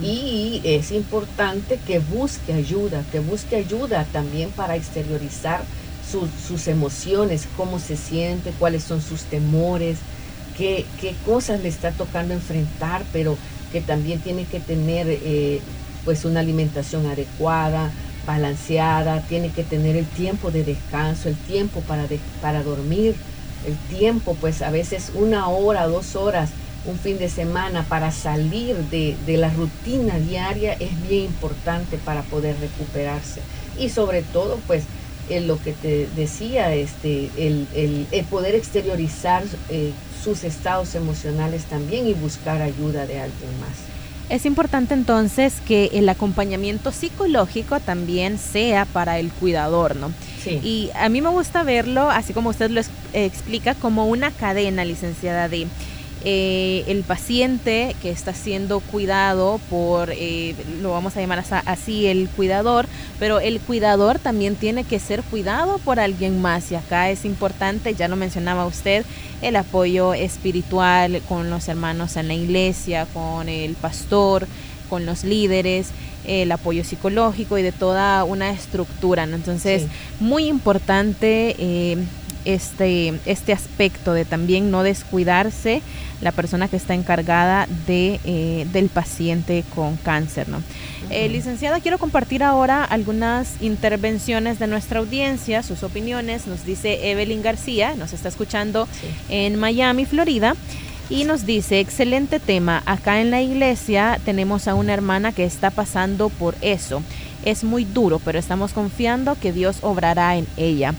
Y 0.02 0.60
es 0.64 0.90
importante 0.90 1.78
que 1.86 1.98
busque 1.98 2.52
ayuda, 2.52 3.04
que 3.12 3.20
busque 3.20 3.56
ayuda 3.56 4.04
también 4.12 4.50
para 4.50 4.76
exteriorizar 4.76 5.62
sus 6.46 6.68
emociones, 6.68 7.46
cómo 7.56 7.78
se 7.78 7.96
siente, 7.96 8.52
cuáles 8.58 8.84
son 8.84 9.02
sus 9.02 9.22
temores, 9.22 9.98
qué, 10.56 10.84
qué, 11.00 11.14
cosas 11.26 11.60
le 11.60 11.68
está 11.68 11.90
tocando 11.92 12.34
enfrentar, 12.34 13.04
pero 13.12 13.36
que 13.72 13.80
también 13.80 14.20
tiene 14.20 14.44
que 14.44 14.60
tener 14.60 15.06
eh, 15.08 15.60
pues 16.04 16.24
una 16.24 16.40
alimentación 16.40 17.06
adecuada, 17.06 17.90
balanceada, 18.26 19.20
tiene 19.22 19.50
que 19.50 19.64
tener 19.64 19.96
el 19.96 20.06
tiempo 20.06 20.50
de 20.50 20.64
descanso, 20.64 21.28
el 21.28 21.36
tiempo 21.36 21.80
para, 21.80 22.06
para 22.40 22.62
dormir, 22.62 23.14
el 23.66 23.76
tiempo, 23.96 24.36
pues 24.40 24.62
a 24.62 24.70
veces 24.70 25.12
una 25.14 25.48
hora, 25.48 25.86
dos 25.86 26.16
horas, 26.16 26.50
un 26.86 26.98
fin 26.98 27.18
de 27.18 27.28
semana 27.28 27.84
para 27.88 28.10
salir 28.10 28.76
de, 28.90 29.16
la 29.26 29.50
rutina 29.50 30.18
diaria 30.18 30.74
es 30.74 30.90
bien 31.08 31.26
importante 31.26 31.96
para 31.98 32.22
poder 32.22 32.56
recuperarse. 32.60 33.40
Y 33.78 33.88
sobre 33.88 34.22
todo, 34.22 34.58
pues, 34.66 34.84
en 35.30 35.46
lo 35.46 35.60
que 35.62 35.72
te 35.72 36.06
decía, 36.14 36.74
este, 36.74 37.30
el, 37.38 38.26
poder 38.30 38.54
exteriorizar 38.54 39.42
eh, 39.70 39.92
sus 40.22 40.44
estados 40.44 40.94
emocionales 40.94 41.64
también 41.64 42.06
y 42.06 42.12
buscar 42.12 42.60
ayuda 42.60 43.06
de 43.06 43.20
alguien 43.20 43.60
más. 43.60 43.93
Es 44.30 44.46
importante 44.46 44.94
entonces 44.94 45.60
que 45.66 45.90
el 45.92 46.08
acompañamiento 46.08 46.92
psicológico 46.92 47.78
también 47.80 48.38
sea 48.38 48.86
para 48.86 49.18
el 49.18 49.30
cuidador, 49.30 49.96
¿no? 49.96 50.12
Sí. 50.42 50.60
Y 50.62 50.90
a 50.94 51.08
mí 51.08 51.20
me 51.20 51.28
gusta 51.28 51.62
verlo, 51.62 52.10
así 52.10 52.32
como 52.32 52.50
usted 52.50 52.70
lo 52.70 52.80
explica, 53.12 53.74
como 53.74 54.06
una 54.06 54.30
cadena, 54.30 54.84
licenciada, 54.84 55.48
de 55.48 55.66
eh, 56.24 56.84
el 56.86 57.02
paciente 57.02 57.94
que 58.00 58.10
está 58.10 58.32
siendo 58.32 58.80
cuidado 58.80 59.60
por, 59.68 60.10
eh, 60.10 60.54
lo 60.80 60.90
vamos 60.92 61.16
a 61.16 61.20
llamar 61.20 61.44
así, 61.66 62.06
el 62.06 62.28
cuidador, 62.30 62.86
pero 63.18 63.40
el 63.40 63.60
cuidador 63.60 64.18
también 64.18 64.56
tiene 64.56 64.84
que 64.84 64.98
ser 64.98 65.22
cuidado 65.22 65.78
por 65.78 66.00
alguien 66.00 66.40
más. 66.40 66.72
Y 66.72 66.76
acá 66.76 67.10
es 67.10 67.24
importante, 67.24 67.94
ya 67.94 68.08
lo 68.08 68.16
mencionaba 68.16 68.64
usted, 68.66 69.04
el 69.42 69.56
apoyo 69.56 70.14
espiritual 70.14 71.20
con 71.28 71.50
los 71.50 71.68
hermanos 71.68 72.16
en 72.16 72.28
la 72.28 72.34
iglesia, 72.34 73.06
con 73.12 73.48
el 73.48 73.74
pastor, 73.74 74.46
con 74.88 75.06
los 75.06 75.24
líderes 75.24 75.90
el 76.26 76.50
apoyo 76.52 76.84
psicológico 76.84 77.58
y 77.58 77.62
de 77.62 77.72
toda 77.72 78.24
una 78.24 78.50
estructura. 78.50 79.24
Entonces, 79.24 79.86
muy 80.20 80.46
importante 80.46 81.54
eh, 81.58 81.96
este, 82.44 83.14
este 83.26 83.52
aspecto 83.52 84.12
de 84.12 84.24
también 84.24 84.70
no 84.70 84.82
descuidarse 84.82 85.82
la 86.20 86.32
persona 86.32 86.68
que 86.68 86.76
está 86.76 86.94
encargada 86.94 87.66
de, 87.86 88.20
eh, 88.24 88.66
del 88.72 88.88
paciente 88.88 89.64
con 89.74 89.96
cáncer. 89.96 90.48
¿no? 90.48 90.62
Eh, 91.10 91.28
licenciada, 91.28 91.80
quiero 91.80 91.98
compartir 91.98 92.42
ahora 92.42 92.84
algunas 92.84 93.60
intervenciones 93.60 94.58
de 94.58 94.66
nuestra 94.66 95.00
audiencia, 95.00 95.62
sus 95.62 95.82
opiniones. 95.82 96.46
Nos 96.46 96.64
dice 96.64 97.10
Evelyn 97.10 97.42
García, 97.42 97.94
nos 97.96 98.12
está 98.12 98.28
escuchando 98.28 98.88
en 99.28 99.56
Miami, 99.56 100.06
Florida. 100.06 100.54
Y 101.10 101.24
nos 101.24 101.44
dice, 101.44 101.80
excelente 101.80 102.40
tema, 102.40 102.82
acá 102.86 103.20
en 103.20 103.30
la 103.30 103.42
iglesia 103.42 104.18
tenemos 104.24 104.68
a 104.68 104.74
una 104.74 104.94
hermana 104.94 105.32
que 105.32 105.44
está 105.44 105.70
pasando 105.70 106.30
por 106.30 106.54
eso. 106.62 107.02
Es 107.44 107.62
muy 107.62 107.84
duro, 107.84 108.18
pero 108.24 108.38
estamos 108.38 108.72
confiando 108.72 109.36
que 109.38 109.52
Dios 109.52 109.76
obrará 109.82 110.36
en 110.36 110.46
ella. 110.56 110.94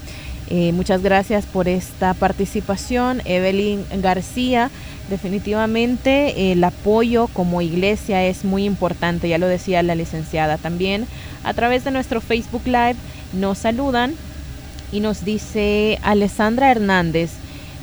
Eh, 0.50 0.72
muchas 0.74 1.02
gracias 1.02 1.46
por 1.46 1.68
esta 1.68 2.14
participación, 2.14 3.22
Evelyn 3.26 3.84
García. 4.02 4.70
Definitivamente 5.10 6.52
el 6.52 6.64
apoyo 6.64 7.28
como 7.28 7.62
iglesia 7.62 8.24
es 8.24 8.44
muy 8.44 8.66
importante, 8.66 9.30
ya 9.30 9.38
lo 9.38 9.48
decía 9.48 9.84
la 9.84 9.96
licenciada 9.96 10.58
también. 10.58 11.08
A 11.44 11.54
través 11.54 11.84
de 11.84 11.92
nuestro 11.92 12.22
Facebook 12.22 12.64
Live 12.66 12.96
nos 13.34 13.60
saludan 13.60 14.16
y 14.92 15.00
nos 15.00 15.26
dice 15.26 16.00
Alessandra 16.04 16.72
Hernández, 16.72 17.32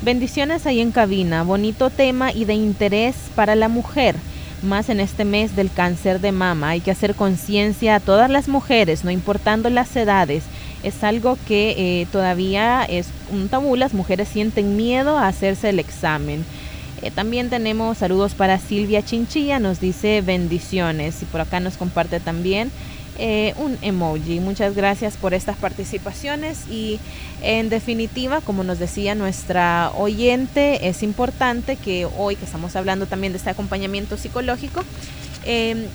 bendiciones 0.02 0.66
ahí 0.66 0.80
en 0.80 0.92
cabina, 0.92 1.42
bonito 1.42 1.90
tema 1.90 2.32
y 2.32 2.44
de 2.44 2.54
interés 2.54 3.16
para 3.34 3.54
la 3.54 3.68
mujer 3.68 4.16
más 4.62 4.88
en 4.88 5.00
este 5.00 5.24
mes 5.24 5.56
del 5.56 5.70
cáncer 5.70 6.20
de 6.20 6.32
mama. 6.32 6.70
Hay 6.70 6.80
que 6.80 6.90
hacer 6.90 7.14
conciencia 7.14 7.96
a 7.96 8.00
todas 8.00 8.30
las 8.30 8.48
mujeres, 8.48 9.04
no 9.04 9.10
importando 9.10 9.68
las 9.70 9.94
edades, 9.96 10.44
es 10.82 11.04
algo 11.04 11.38
que 11.46 11.74
eh, 11.76 12.06
todavía 12.10 12.84
es 12.84 13.08
un 13.30 13.48
tabú, 13.48 13.76
las 13.76 13.94
mujeres 13.94 14.28
sienten 14.28 14.76
miedo 14.76 15.16
a 15.18 15.28
hacerse 15.28 15.70
el 15.70 15.78
examen. 15.78 16.44
Eh, 17.02 17.10
también 17.10 17.50
tenemos 17.50 17.98
saludos 17.98 18.34
para 18.34 18.58
Silvia 18.58 19.04
Chinchilla, 19.04 19.58
nos 19.58 19.80
dice 19.80 20.22
bendiciones 20.22 21.22
y 21.22 21.24
por 21.26 21.40
acá 21.40 21.60
nos 21.60 21.76
comparte 21.76 22.20
también 22.20 22.70
eh, 23.18 23.54
un 23.58 23.76
emoji. 23.82 24.40
Muchas 24.40 24.74
gracias 24.74 25.16
por 25.16 25.34
estas 25.34 25.56
participaciones 25.56 26.66
y 26.68 26.98
en 27.42 27.68
definitiva, 27.68 28.40
como 28.40 28.64
nos 28.64 28.78
decía 28.78 29.14
nuestra 29.14 29.90
oyente, 29.96 30.88
es 30.88 31.02
importante 31.02 31.76
que 31.76 32.06
hoy 32.16 32.36
que 32.36 32.44
estamos 32.44 32.74
hablando 32.76 33.06
también 33.06 33.32
de 33.32 33.38
este 33.38 33.50
acompañamiento 33.50 34.16
psicológico, 34.16 34.82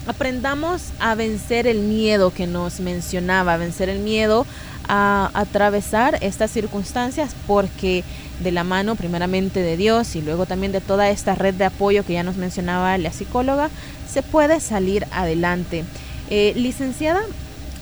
aprendamos 0.08 0.89
a 1.00 1.15
vencer 1.15 1.67
el 1.67 1.80
miedo 1.80 2.34
que 2.34 2.47
nos 2.47 2.82
mencionaba, 2.82 3.56
vencer 3.56 3.88
el 3.88 4.00
miedo 4.00 4.45
a 4.88 5.30
atravesar 5.34 6.17
estas 6.21 6.52
circunstancias 6.52 7.36
porque 7.45 8.04
de 8.39 8.52
la 8.52 8.63
mano 8.63 8.95
primeramente 8.95 9.62
de 9.62 9.78
Dios 9.78 10.15
y 10.15 10.21
luego 10.21 10.45
también 10.45 10.71
de 10.71 10.82
toda 10.82 11.10
esta 11.10 11.36
red 11.36 11.54
de 11.56 11.65
apoyo 11.65 12.06
que 12.06 12.13
ya 12.13 12.23
nos 12.23 12.38
mencionaba 12.38 12.97
la 12.97 13.12
psicóloga, 13.12 13.69
se 14.10 14.23
puede 14.23 14.60
salir 14.60 15.06
adelante. 15.12 15.84
Eh, 16.30 16.54
licenciada, 16.56 17.21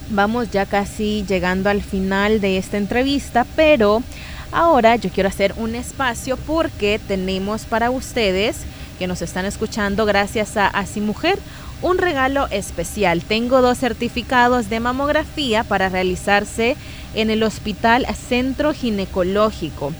vamos 0.10 0.52
ya 0.52 0.66
casi 0.66 1.26
llegando 1.28 1.70
al 1.70 1.82
final 1.82 2.42
de 2.42 2.58
esta 2.58 2.78
entrevista, 2.78 3.46
pero 3.56 4.04
ahora 4.52 4.96
yo 4.96 5.10
quiero 5.10 5.30
hacer 5.30 5.54
un 5.58 5.76
espacio 5.76 6.38
porque 6.38 7.00
tenemos 7.08 7.66
para 7.66 7.92
ustedes 7.92 8.58
que 9.00 9.08
nos 9.08 9.22
están 9.22 9.46
escuchando 9.46 10.06
gracias 10.06 10.58
a 10.58 10.68
Así 10.68 11.02
Mujer 11.02 11.38
un 11.86 11.98
regalo 12.00 12.48
especial. 12.50 13.22
Tengo 13.22 13.62
dos 13.62 13.78
certificados 13.78 14.70
de 14.70 14.80
mamografía 14.80 15.64
para 15.64 15.88
realizarse 15.88 16.76
en 17.14 17.30
el 17.30 17.44
Hospital 17.44 18.08
Centro 18.28 18.74
Ginecológico. 18.74 19.94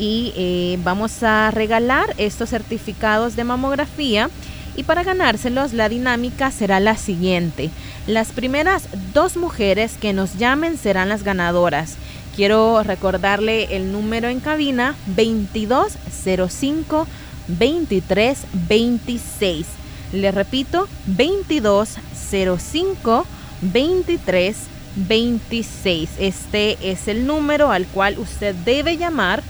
Y 0.00 0.32
eh, 0.36 0.80
vamos 0.82 1.22
a 1.22 1.52
regalar 1.52 2.12
estos 2.18 2.50
certificados 2.50 3.36
de 3.36 3.44
mamografía. 3.44 4.30
Y 4.74 4.82
para 4.82 5.04
ganárselos, 5.04 5.74
la 5.74 5.88
dinámica 5.88 6.50
será 6.50 6.80
la 6.80 6.96
siguiente. 6.96 7.70
Las 8.08 8.32
primeras 8.32 8.88
dos 9.14 9.36
mujeres 9.36 9.96
que 9.96 10.12
nos 10.12 10.38
llamen 10.38 10.76
serán 10.76 11.08
las 11.08 11.22
ganadoras. 11.22 11.98
Quiero 12.34 12.82
recordarle 12.82 13.76
el 13.76 13.92
número 13.92 14.28
en 14.28 14.40
cabina 14.40 14.96
2205 15.06 17.06
2326. 17.46 19.66
Le 20.12 20.30
repito, 20.32 20.88
2205 21.06 23.26
2326. 23.60 26.10
Este 26.18 26.78
es 26.82 27.08
el 27.08 27.26
número 27.26 27.72
al 27.72 27.86
cual 27.86 28.18
usted 28.18 28.54
debe 28.54 28.96
llamar 28.96 29.42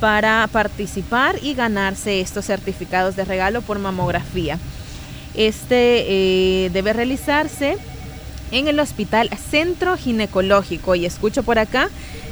para 0.00 0.48
participar 0.52 1.36
y 1.42 1.54
ganarse 1.54 2.20
estos 2.20 2.44
certificados 2.46 3.16
de 3.16 3.24
regalo 3.24 3.62
por 3.62 3.78
mamografía. 3.78 4.58
Este 5.34 6.04
eh, 6.06 6.68
debe 6.72 6.92
realizarse 6.92 7.78
en 8.50 8.68
el 8.68 8.78
Hospital 8.78 9.30
Centro 9.50 9.96
Ginecológico. 9.96 10.94
Y 10.94 11.06
escucho 11.06 11.42
por 11.42 11.58
acá 11.58 11.88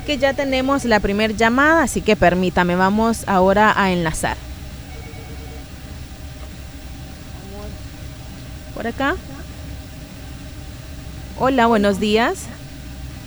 que 0.07 0.19
ya 0.19 0.35
tenemos 0.35 0.85
la 0.85 1.01
primera 1.01 1.35
llamada, 1.35 1.83
así 1.83 2.01
que 2.01 2.15
permítame, 2.17 2.77
vamos 2.77 3.25
ahora 3.27 3.73
a 3.77 3.91
enlazar. 3.93 4.37
Por 8.75 8.87
acá. 8.87 9.17
Hola, 11.39 11.67
buenos 11.67 12.01
días. 12.01 12.47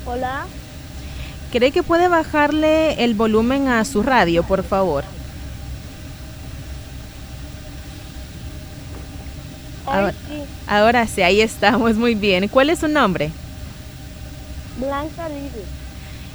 Hola. 0.06 0.46
¿Cree 1.52 1.72
que 1.72 1.84
puede 1.84 2.08
bajarle 2.08 3.04
el 3.04 3.14
volumen 3.14 3.68
a 3.68 3.86
su 3.86 4.04
radio, 4.04 4.44
por 4.44 4.64
favor? 4.64 5.04
Ahora, 9.86 10.12
sí. 10.12 10.18
ahora 10.68 11.08
sí, 11.08 11.22
ahí 11.22 11.42
estamos, 11.42 11.96
muy 11.96 12.16
bien. 12.16 12.48
¿Cuál 12.48 12.70
es 12.70 12.80
su 12.80 12.88
nombre? 12.88 13.32
Blanca 14.78 15.30
Lidia. 15.30 15.66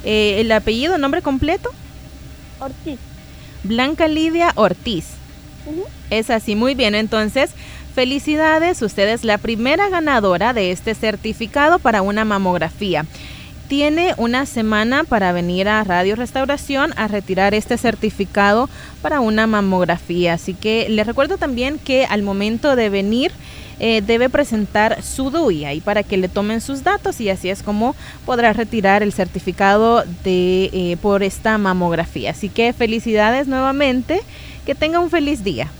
Eh, 0.03 0.37
¿El 0.39 0.51
apellido, 0.51 0.97
nombre 0.97 1.21
completo? 1.21 1.69
Ortiz. 2.59 2.97
Blanca 3.63 4.07
Lidia 4.07 4.53
Ortiz. 4.55 5.05
Es 6.09 6.29
así, 6.29 6.55
muy 6.55 6.73
bien. 6.73 6.95
Entonces, 6.95 7.51
felicidades, 7.91 8.81
usted 8.81 9.09
es 9.09 9.23
la 9.23 9.37
primera 9.37 9.89
ganadora 9.89 10.53
de 10.53 10.71
este 10.71 10.95
certificado 10.95 11.79
para 11.79 12.01
una 12.01 12.25
mamografía. 12.25 13.05
Tiene 13.67 14.13
una 14.17 14.45
semana 14.45 15.05
para 15.05 15.31
venir 15.31 15.69
a 15.69 15.83
Radio 15.83 16.15
Restauración 16.15 16.93
a 16.97 17.07
retirar 17.07 17.53
este 17.53 17.77
certificado 17.77 18.69
para 19.01 19.21
una 19.21 19.47
mamografía. 19.47 20.33
Así 20.33 20.53
que 20.53 20.89
le 20.89 21.03
recuerdo 21.03 21.37
también 21.37 21.79
que 21.79 22.05
al 22.05 22.21
momento 22.21 22.75
de 22.75 22.89
venir 22.89 23.31
eh, 23.79 24.01
debe 24.01 24.29
presentar 24.29 25.01
su 25.01 25.31
DUI 25.31 25.65
ahí 25.65 25.81
para 25.81 26.03
que 26.03 26.17
le 26.17 26.29
tomen 26.29 26.61
sus 26.61 26.83
datos 26.83 27.19
y 27.19 27.29
así 27.29 27.49
es 27.49 27.63
como 27.63 27.95
podrá 28.25 28.53
retirar 28.53 29.01
el 29.01 29.11
certificado 29.11 30.03
de, 30.23 30.69
eh, 30.71 30.97
por 31.01 31.23
esta 31.23 31.57
mamografía. 31.57 32.31
Así 32.31 32.49
que 32.49 32.73
felicidades 32.73 33.47
nuevamente, 33.47 34.21
que 34.65 34.75
tenga 34.75 34.99
un 34.99 35.09
feliz 35.09 35.43
día. 35.43 35.71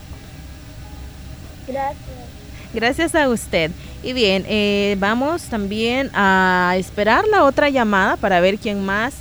Gracias. 1.71 2.31
Gracias 2.73 3.15
a 3.15 3.29
usted. 3.29 3.71
Y 4.03 4.13
bien, 4.13 4.45
eh, 4.47 4.95
vamos 4.99 5.43
también 5.43 6.10
a 6.13 6.75
esperar 6.77 7.27
la 7.27 7.43
otra 7.43 7.69
llamada 7.69 8.15
para 8.15 8.39
ver 8.39 8.57
quién 8.57 8.84
más 8.84 9.13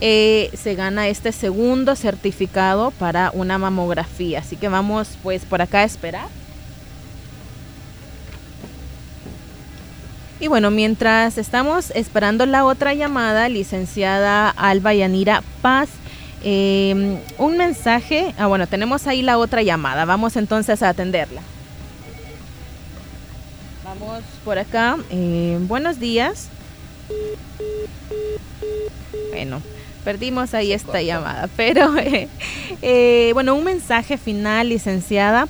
eh, 0.00 0.50
se 0.54 0.76
gana 0.76 1.08
este 1.08 1.32
segundo 1.32 1.96
certificado 1.96 2.92
para 2.92 3.30
una 3.32 3.58
mamografía. 3.58 4.40
Así 4.40 4.56
que 4.56 4.68
vamos 4.68 5.18
pues 5.22 5.44
por 5.44 5.62
acá 5.62 5.80
a 5.80 5.84
esperar. 5.84 6.28
Y 10.40 10.46
bueno, 10.46 10.70
mientras 10.70 11.36
estamos 11.36 11.90
esperando 11.96 12.46
la 12.46 12.64
otra 12.64 12.94
llamada, 12.94 13.48
licenciada 13.48 14.50
Alba 14.50 14.94
Yanira 14.94 15.42
Paz, 15.62 15.88
eh, 16.44 17.18
un 17.38 17.56
mensaje. 17.56 18.34
Ah, 18.38 18.46
bueno, 18.46 18.68
tenemos 18.68 19.08
ahí 19.08 19.22
la 19.22 19.36
otra 19.38 19.62
llamada. 19.62 20.04
Vamos 20.04 20.36
entonces 20.36 20.80
a 20.84 20.90
atenderla. 20.90 21.42
Vamos 23.88 24.22
por 24.44 24.58
acá. 24.58 24.98
Eh, 25.08 25.58
buenos 25.62 25.98
días. 25.98 26.48
Bueno, 29.30 29.62
perdimos 30.04 30.52
ahí 30.52 30.74
esta 30.74 31.00
llamada, 31.00 31.48
pero 31.56 31.94
eh, 31.96 33.30
bueno, 33.32 33.54
un 33.54 33.64
mensaje 33.64 34.18
final, 34.18 34.68
licenciada. 34.68 35.48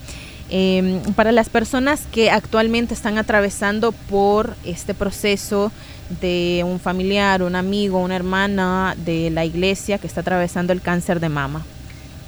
Em, 0.51 1.03
para 1.15 1.33
las 1.33 1.49
personas 1.49 2.07
que 2.13 2.31
actualmente 2.31 2.95
están 2.95 3.19
atravesando 3.19 3.91
por 3.91 4.55
este 4.65 4.95
proceso 4.95 5.73
de 6.21 6.63
un 6.65 6.79
familiar, 6.79 7.43
un 7.43 7.57
amigo, 7.57 7.99
una 7.99 8.15
hermana 8.15 8.95
de 9.05 9.31
la 9.31 9.45
iglesia 9.45 9.99
que 9.99 10.07
está 10.07 10.21
atravesando 10.21 10.73
el 10.73 10.81
cáncer 10.81 11.19
de 11.19 11.29
mama. 11.29 11.67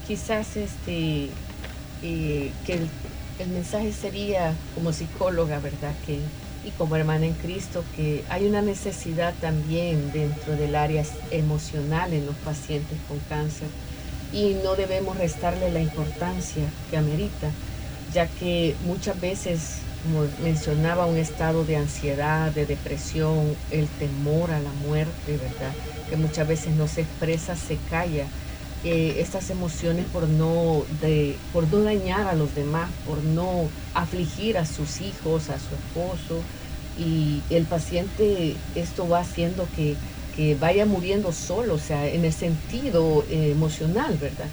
Quizás 0.09 0.57
este 0.57 1.29
eh, 2.03 2.51
que 2.67 2.73
el 2.73 2.89
el 3.41 3.49
mensaje 3.49 3.93
sería 3.93 4.55
como 4.75 4.93
psicóloga, 4.93 5.59
¿verdad? 5.61 5.95
Que, 6.07 6.19
y 6.65 6.71
como 6.77 6.97
hermana 6.97 7.27
en 7.27 7.33
Cristo, 7.35 7.83
que 7.97 8.23
hay 8.29 8.47
una 8.47 8.61
necesidad 8.61 9.35
también 9.41 10.13
dentro 10.13 10.57
del 10.57 10.75
área 10.75 11.05
emocional 11.31 12.13
en 12.13 12.27
los 12.27 12.37
pacientes 12.37 12.99
con 13.09 13.19
cáncer 13.31 13.69
y 14.33 14.57
no 14.63 14.77
debemos 14.77 15.17
restarle 15.17 15.73
la 15.73 15.81
importancia 15.81 16.65
que 16.91 16.99
amerita, 16.99 17.51
ya 18.13 18.27
que 18.27 18.77
muchas 18.85 19.19
veces, 19.21 19.79
como 20.03 20.27
mencionaba, 20.43 21.07
un 21.07 21.17
estado 21.17 21.65
de 21.65 21.77
ansiedad, 21.77 22.53
de 22.53 22.67
depresión, 22.67 23.57
el 23.71 23.89
temor 23.99 24.51
a 24.51 24.61
la 24.61 24.73
muerte, 24.87 25.39
¿verdad? 25.39 25.73
Que 26.11 26.17
muchas 26.17 26.47
veces 26.47 26.75
no 26.75 26.87
se 26.89 27.03
expresa, 27.03 27.57
se 27.57 27.79
calla 27.89 28.27
estas 28.85 29.51
emociones 29.51 30.07
por 30.07 30.29
no, 30.29 30.85
de, 31.01 31.37
por 31.53 31.69
no 31.69 31.83
dañar 31.83 32.27
a 32.27 32.35
los 32.35 32.55
demás, 32.55 32.89
por 33.07 33.23
no 33.23 33.69
afligir 33.95 34.57
a 34.57 34.65
sus 34.65 35.01
hijos, 35.01 35.51
a 35.51 35.59
su 35.59 35.75
esposo. 35.75 36.43
Y 36.99 37.43
el 37.51 37.65
paciente 37.65 38.57
esto 38.75 39.09
va 39.09 39.21
haciendo 39.21 39.67
que, 39.77 39.97
que 40.37 40.55
vaya 40.55 40.87
muriendo 40.87 41.33
solo, 41.33 41.75
o 41.75 41.79
sea, 41.79 42.07
en 42.07 42.25
el 42.25 42.33
sentido 42.33 43.25
eh, 43.31 43.51
emocional, 43.53 44.17
¿verdad? 44.21 44.49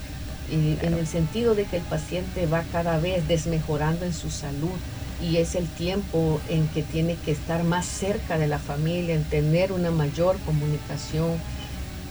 en 0.49 0.93
el 0.93 1.05
sentido 1.07 1.55
de 1.55 1.65
que 1.65 1.75
el 1.75 1.83
paciente 1.83 2.45
va 2.45 2.63
cada 2.71 2.99
vez 2.99 3.27
desmejorando 3.27 4.05
en 4.05 4.13
su 4.13 4.31
salud 4.31 4.79
y 5.21 5.37
es 5.37 5.55
el 5.55 5.67
tiempo 5.67 6.39
en 6.47 6.67
que 6.67 6.83
tiene 6.83 7.15
que 7.15 7.31
estar 7.31 7.63
más 7.63 7.85
cerca 7.85 8.37
de 8.37 8.47
la 8.47 8.59
familia, 8.59 9.15
en 9.15 9.23
tener 9.23 9.71
una 9.71 9.91
mayor 9.91 10.37
comunicación 10.45 11.31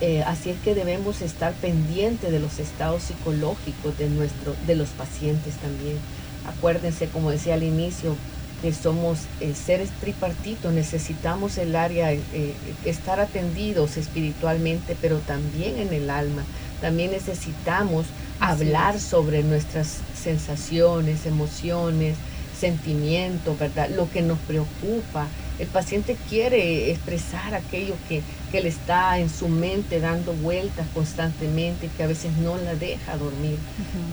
eh, 0.01 0.23
así 0.25 0.51
es 0.51 0.59
que 0.61 0.75
debemos 0.75 1.23
estar 1.23 1.53
pendientes 1.55 2.31
de 2.31 2.39
los 2.39 2.59
estados 2.59 3.03
psicológicos 3.03 3.97
de, 3.99 4.09
nuestro, 4.09 4.55
de 4.67 4.77
los 4.77 4.89
pacientes 4.91 5.55
también. 5.55 5.97
Acuérdense, 6.47 7.09
como 7.09 7.31
decía 7.31 7.55
al 7.55 7.63
inicio, 7.63 8.15
que 8.63 8.73
somos 8.73 9.21
eh, 9.41 9.55
seres 9.55 9.91
tripartitos, 10.01 10.73
necesitamos 10.73 11.59
el 11.59 11.77
área, 11.77 12.13
eh, 12.13 12.21
estar 12.85 13.21
atendidos 13.21 13.97
espiritualmente, 13.97 14.97
pero 15.01 15.19
también 15.19 15.79
en 15.79 15.93
el 15.93 16.11
alma. 16.11 16.45
También 16.81 17.11
necesitamos 17.13 18.07
hablar 18.39 19.01
sobre 19.01 19.43
nuestras 19.43 19.99
sensaciones, 20.15 21.27
emociones, 21.27 22.17
sentimientos, 22.59 23.59
¿verdad? 23.59 23.89
Lo 23.91 24.11
que 24.11 24.23
nos 24.23 24.39
preocupa. 24.41 25.27
El 25.59 25.69
paciente 25.69 26.16
quiere 26.29 26.90
expresar 26.90 27.55
aquello 27.55 27.95
que, 28.09 28.23
que 28.53 28.61
le 28.61 28.69
está 28.69 29.19
en 29.19 29.31
su 29.31 29.49
mente 29.49 30.01
dando 30.01 30.33
vueltas 30.35 30.87
constantemente, 30.92 31.88
que 31.97 32.03
a 32.03 32.07
veces 32.07 32.33
no 32.37 32.57
la 32.59 32.75
deja 32.75 33.16
dormir, 33.16 33.59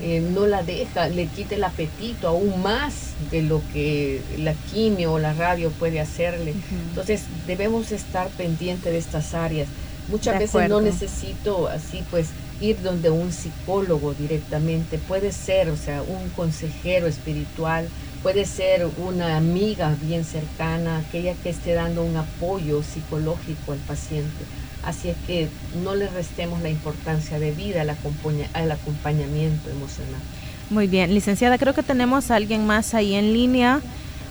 eh, 0.01 0.21
no 0.21 0.47
la 0.47 0.63
deja, 0.63 1.09
le 1.09 1.27
quita 1.27 1.55
el 1.55 1.63
apetito 1.63 2.27
aún 2.27 2.61
más 2.61 3.13
de 3.29 3.41
lo 3.41 3.61
que 3.73 4.21
la 4.37 4.53
quimio 4.53 5.13
o 5.13 5.19
la 5.19 5.33
radio 5.33 5.69
puede 5.71 5.99
hacerle. 5.99 6.53
Entonces 6.89 7.23
debemos 7.45 7.91
estar 7.91 8.29
pendientes 8.29 8.91
de 8.91 8.97
estas 8.97 9.33
áreas. 9.33 9.67
Muchas 10.09 10.39
veces 10.39 10.69
no 10.69 10.81
necesito 10.81 11.67
así 11.67 12.03
pues 12.09 12.27
ir 12.61 12.81
donde 12.81 13.09
un 13.09 13.31
psicólogo 13.31 14.13
directamente, 14.13 14.97
puede 14.97 15.31
ser, 15.31 15.69
o 15.69 15.77
sea, 15.77 16.01
un 16.01 16.29
consejero 16.29 17.07
espiritual, 17.07 17.87
puede 18.23 18.45
ser 18.45 18.87
una 18.97 19.35
amiga 19.35 19.95
bien 20.01 20.23
cercana, 20.23 20.99
aquella 20.99 21.33
que 21.35 21.49
esté 21.49 21.73
dando 21.73 22.03
un 22.03 22.15
apoyo 22.15 22.81
psicológico 22.81 23.73
al 23.73 23.79
paciente. 23.79 24.45
Así 24.83 25.09
es 25.09 25.17
que 25.27 25.49
no 25.83 25.93
le 25.93 26.07
restemos 26.07 26.61
la 26.61 26.69
importancia 26.69 27.37
de 27.37 27.51
vida 27.51 27.81
al, 27.81 27.89
al 27.89 28.71
acompañamiento 28.71 29.69
emocional. 29.69 30.21
Muy 30.69 30.87
bien, 30.87 31.13
licenciada, 31.13 31.57
creo 31.57 31.73
que 31.73 31.83
tenemos 31.83 32.31
a 32.31 32.37
alguien 32.37 32.65
más 32.65 32.93
ahí 32.93 33.13
en 33.13 33.33
línea. 33.33 33.81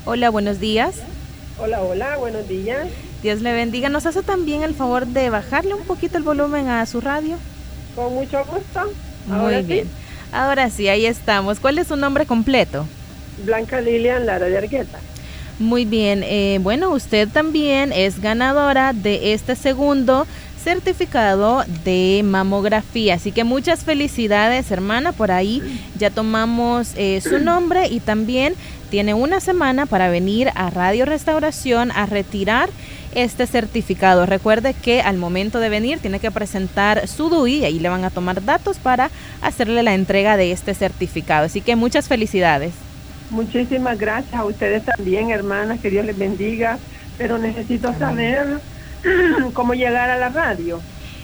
Hola, 0.06 0.30
buenos 0.30 0.58
días. 0.58 0.96
Hola, 1.58 1.82
hola, 1.82 2.16
buenos 2.16 2.48
días. 2.48 2.88
Dios 3.22 3.42
le 3.42 3.52
bendiga. 3.52 3.90
¿Nos 3.90 4.06
hace 4.06 4.22
también 4.22 4.62
el 4.62 4.74
favor 4.74 5.06
de 5.06 5.30
bajarle 5.30 5.74
un 5.74 5.84
poquito 5.84 6.16
el 6.16 6.24
volumen 6.24 6.68
a 6.68 6.84
su 6.86 7.00
radio? 7.00 7.36
Con 7.94 8.14
mucho 8.14 8.42
gusto. 8.46 8.90
Muy 9.26 9.62
bien. 9.62 9.88
Ahora 10.32 10.70
sí, 10.70 10.88
ahí 10.88 11.04
estamos. 11.04 11.60
¿Cuál 11.60 11.78
es 11.78 11.88
su 11.88 11.96
nombre 11.96 12.24
completo? 12.26 12.86
Blanca 13.44 13.80
Lilian 13.80 14.26
Lara 14.26 14.46
de 14.46 14.58
Argueta. 14.58 14.98
Muy 15.58 15.84
bien, 15.84 16.22
eh, 16.24 16.58
bueno, 16.60 16.90
usted 16.90 17.28
también 17.28 17.92
es 17.92 18.20
ganadora 18.20 18.92
de 18.92 19.32
este 19.32 19.54
segundo 19.54 20.26
certificado 20.62 21.64
de 21.84 22.22
mamografía. 22.24 23.14
Así 23.14 23.32
que 23.32 23.44
muchas 23.44 23.84
felicidades, 23.84 24.70
hermana. 24.70 25.12
Por 25.12 25.30
ahí 25.30 25.62
ya 25.98 26.10
tomamos 26.10 26.92
eh, 26.96 27.20
su 27.20 27.38
nombre 27.38 27.88
y 27.88 28.00
también 28.00 28.54
tiene 28.90 29.14
una 29.14 29.40
semana 29.40 29.86
para 29.86 30.08
venir 30.08 30.50
a 30.54 30.70
Radio 30.70 31.04
Restauración 31.04 31.90
a 31.92 32.06
retirar 32.06 32.68
este 33.14 33.46
certificado. 33.46 34.26
Recuerde 34.26 34.74
que 34.74 35.00
al 35.00 35.16
momento 35.16 35.60
de 35.60 35.68
venir 35.68 35.98
tiene 35.98 36.20
que 36.20 36.30
presentar 36.30 37.08
su 37.08 37.28
DUI 37.28 37.58
y 37.58 37.64
ahí 37.64 37.78
le 37.78 37.88
van 37.88 38.04
a 38.04 38.10
tomar 38.10 38.44
datos 38.44 38.78
para 38.78 39.10
hacerle 39.42 39.82
la 39.82 39.94
entrega 39.94 40.36
de 40.36 40.52
este 40.52 40.74
certificado. 40.74 41.46
Así 41.46 41.60
que 41.60 41.76
muchas 41.76 42.08
felicidades. 42.08 42.72
Muchísimas 43.32 43.98
gracias 43.98 44.34
a 44.34 44.44
ustedes 44.44 44.84
también, 44.84 45.30
hermanas, 45.30 45.80
que 45.80 45.88
Dios 45.88 46.04
les 46.04 46.18
bendiga, 46.18 46.78
pero 47.16 47.38
necesito 47.38 47.94
saber 47.98 48.60
cómo 49.54 49.72
llegar 49.72 50.10
a 50.10 50.18
la 50.18 50.28
radio. 50.28 50.82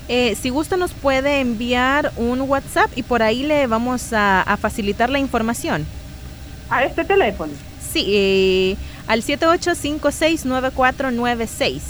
Eh, 0.09 0.35
si 0.41 0.49
gusta 0.49 0.79
nos 0.79 0.95
puede 0.95 1.41
enviar 1.41 2.11
un 2.17 2.41
WhatsApp 2.41 2.91
y 2.97 3.03
por 3.03 3.23
ahí 3.23 3.43
le 3.43 3.67
vamos 3.67 4.15
a, 4.15 4.57
facilitar 4.59 5.11
la 5.11 5.19
información. 5.19 5.85
¿A 6.71 6.85
este 6.85 7.05
teléfono? 7.05 7.53
Sí, 7.93 8.07
eh, 8.09 8.79
al 9.07 9.23
78569496. 9.23 11.81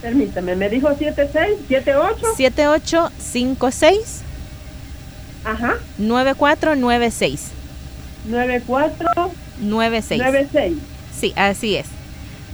Permítame, 0.00 0.54
me 0.54 0.68
dijo 0.68 0.88
76, 0.88 1.58
78. 1.68 2.26
7856 2.36 4.22
Ajá. 5.44 5.78
9496. 5.98 7.61
9496. 8.24 10.20
96. 10.20 10.76
Sí, 11.14 11.32
así 11.36 11.76
es. 11.76 11.86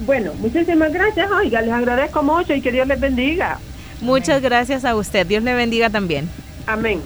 Bueno, 0.05 0.33
muchísimas 0.39 0.93
gracias. 0.93 1.29
Oiga, 1.31 1.61
les 1.61 1.73
agradezco 1.73 2.23
mucho 2.23 2.53
y 2.53 2.61
que 2.61 2.71
Dios 2.71 2.87
les 2.87 2.99
bendiga. 2.99 3.59
Muchas 4.01 4.41
gracias 4.41 4.85
a 4.85 4.95
usted. 4.95 5.27
Dios 5.27 5.43
le 5.43 5.53
bendiga 5.53 5.89
también. 5.89 6.29
Amén. 6.65 7.01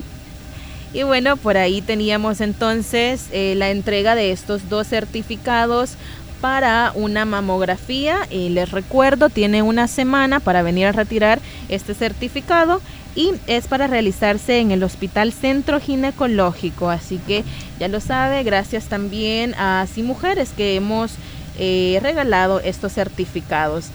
Y 0.94 1.02
bueno, 1.04 1.38
por 1.38 1.58
ahí 1.58 1.82
teníamos 1.82 2.40
entonces 2.40 3.28
eh, 3.32 3.56
la 3.58 3.72
entrega 3.72 4.14
de 4.14 4.32
estos 4.32 4.70
dos 4.70 4.88
certificados 4.88 5.96
para 6.40 6.92
una 6.94 7.26
mamografía. 7.26 8.28
Y 8.30 8.50
les 8.50 8.70
recuerdo, 8.72 9.30
tiene 9.30 9.64
una 9.64 9.88
semana 9.88 10.40
para 10.40 10.62
venir 10.62 10.86
a 10.86 10.92
retirar 10.92 11.40
este 11.70 11.96
certificado 11.96 12.80
y 13.16 13.32
es 13.48 13.68
para 13.68 13.88
realizarse 13.88 14.60
en 14.60 14.72
el 14.72 14.84
Hospital 14.84 15.34
Centro 15.34 15.80
Ginecológico. 15.80 16.90
Así 16.90 17.18
que 17.20 17.44
ya 17.80 17.88
lo 17.88 18.00
sabe, 18.00 18.44
gracias 18.44 18.86
también 18.86 19.54
a 19.56 19.86
Sí 19.94 20.04
Mujeres 20.04 20.50
que 20.56 20.76
hemos 20.76 21.14
eh, 21.60 22.00
regalado 22.02 22.60
estos 22.60 22.94
certificados. 22.94 23.88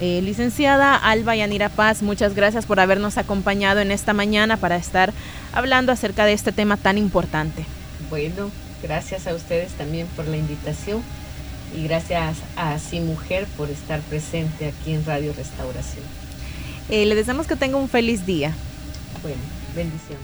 Eh, 0.00 0.20
licenciada 0.22 0.96
Alba 0.96 1.36
Yanira 1.36 1.68
Paz, 1.68 2.02
muchas 2.02 2.34
gracias 2.34 2.66
por 2.66 2.80
habernos 2.80 3.16
acompañado 3.16 3.80
en 3.80 3.92
esta 3.92 4.12
mañana 4.12 4.56
para 4.56 4.76
estar 4.76 5.12
hablando 5.52 5.92
acerca 5.92 6.24
de 6.24 6.32
este 6.32 6.50
tema 6.50 6.76
tan 6.76 6.98
importante. 6.98 7.64
Bueno, 8.10 8.50
gracias 8.82 9.26
a 9.26 9.34
ustedes 9.34 9.72
también 9.72 10.08
por 10.16 10.26
la 10.26 10.36
invitación 10.36 11.02
y 11.76 11.84
gracias 11.84 12.38
a 12.56 12.78
Sí 12.78 13.00
Mujer 13.00 13.46
por 13.56 13.70
estar 13.70 14.00
presente 14.00 14.68
aquí 14.68 14.94
en 14.94 15.04
Radio 15.04 15.32
Restauración. 15.36 16.04
Eh, 16.88 17.06
le 17.06 17.14
deseamos 17.14 17.46
que 17.46 17.56
tenga 17.56 17.76
un 17.76 17.88
feliz 17.88 18.26
día. 18.26 18.54
Bueno, 19.22 19.38
bendición. 19.74 20.18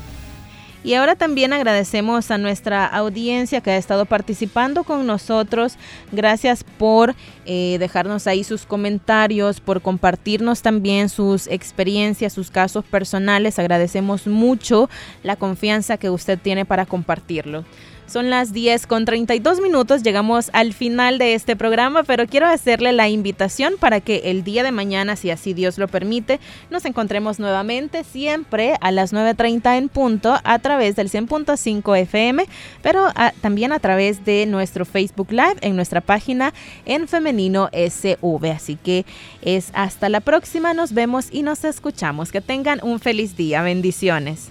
Y 0.82 0.94
ahora 0.94 1.14
también 1.14 1.52
agradecemos 1.52 2.30
a 2.30 2.38
nuestra 2.38 2.86
audiencia 2.86 3.60
que 3.60 3.70
ha 3.70 3.76
estado 3.76 4.06
participando 4.06 4.82
con 4.82 5.06
nosotros. 5.06 5.76
Gracias 6.10 6.64
por 6.64 7.14
eh, 7.44 7.76
dejarnos 7.78 8.26
ahí 8.26 8.44
sus 8.44 8.64
comentarios, 8.64 9.60
por 9.60 9.82
compartirnos 9.82 10.62
también 10.62 11.10
sus 11.10 11.48
experiencias, 11.48 12.32
sus 12.32 12.50
casos 12.50 12.82
personales. 12.86 13.58
Agradecemos 13.58 14.26
mucho 14.26 14.88
la 15.22 15.36
confianza 15.36 15.98
que 15.98 16.08
usted 16.08 16.38
tiene 16.38 16.64
para 16.64 16.86
compartirlo. 16.86 17.66
Son 18.10 18.28
las 18.28 18.52
10 18.52 18.88
con 18.88 19.04
32 19.04 19.60
minutos, 19.60 20.02
llegamos 20.02 20.50
al 20.52 20.72
final 20.72 21.18
de 21.18 21.34
este 21.34 21.54
programa, 21.54 22.02
pero 22.02 22.26
quiero 22.26 22.48
hacerle 22.48 22.90
la 22.90 23.08
invitación 23.08 23.74
para 23.78 24.00
que 24.00 24.22
el 24.24 24.42
día 24.42 24.64
de 24.64 24.72
mañana, 24.72 25.14
si 25.14 25.30
así 25.30 25.54
Dios 25.54 25.78
lo 25.78 25.86
permite, 25.86 26.40
nos 26.70 26.84
encontremos 26.86 27.38
nuevamente 27.38 28.02
siempre 28.02 28.74
a 28.80 28.90
las 28.90 29.12
9.30 29.14 29.78
en 29.78 29.88
punto 29.88 30.36
a 30.42 30.58
través 30.58 30.96
del 30.96 31.08
100.5 31.08 31.98
FM, 31.98 32.46
pero 32.82 33.06
también 33.40 33.70
a 33.70 33.78
través 33.78 34.24
de 34.24 34.44
nuestro 34.46 34.84
Facebook 34.84 35.30
Live 35.30 35.58
en 35.60 35.76
nuestra 35.76 36.00
página 36.00 36.52
en 36.86 37.06
femenino 37.06 37.68
SV. 37.72 38.50
Así 38.50 38.74
que 38.74 39.06
es 39.40 39.70
hasta 39.72 40.08
la 40.08 40.18
próxima, 40.18 40.74
nos 40.74 40.94
vemos 40.94 41.28
y 41.30 41.42
nos 41.42 41.62
escuchamos. 41.62 42.32
Que 42.32 42.40
tengan 42.40 42.80
un 42.82 42.98
feliz 42.98 43.36
día, 43.36 43.62
bendiciones. 43.62 44.50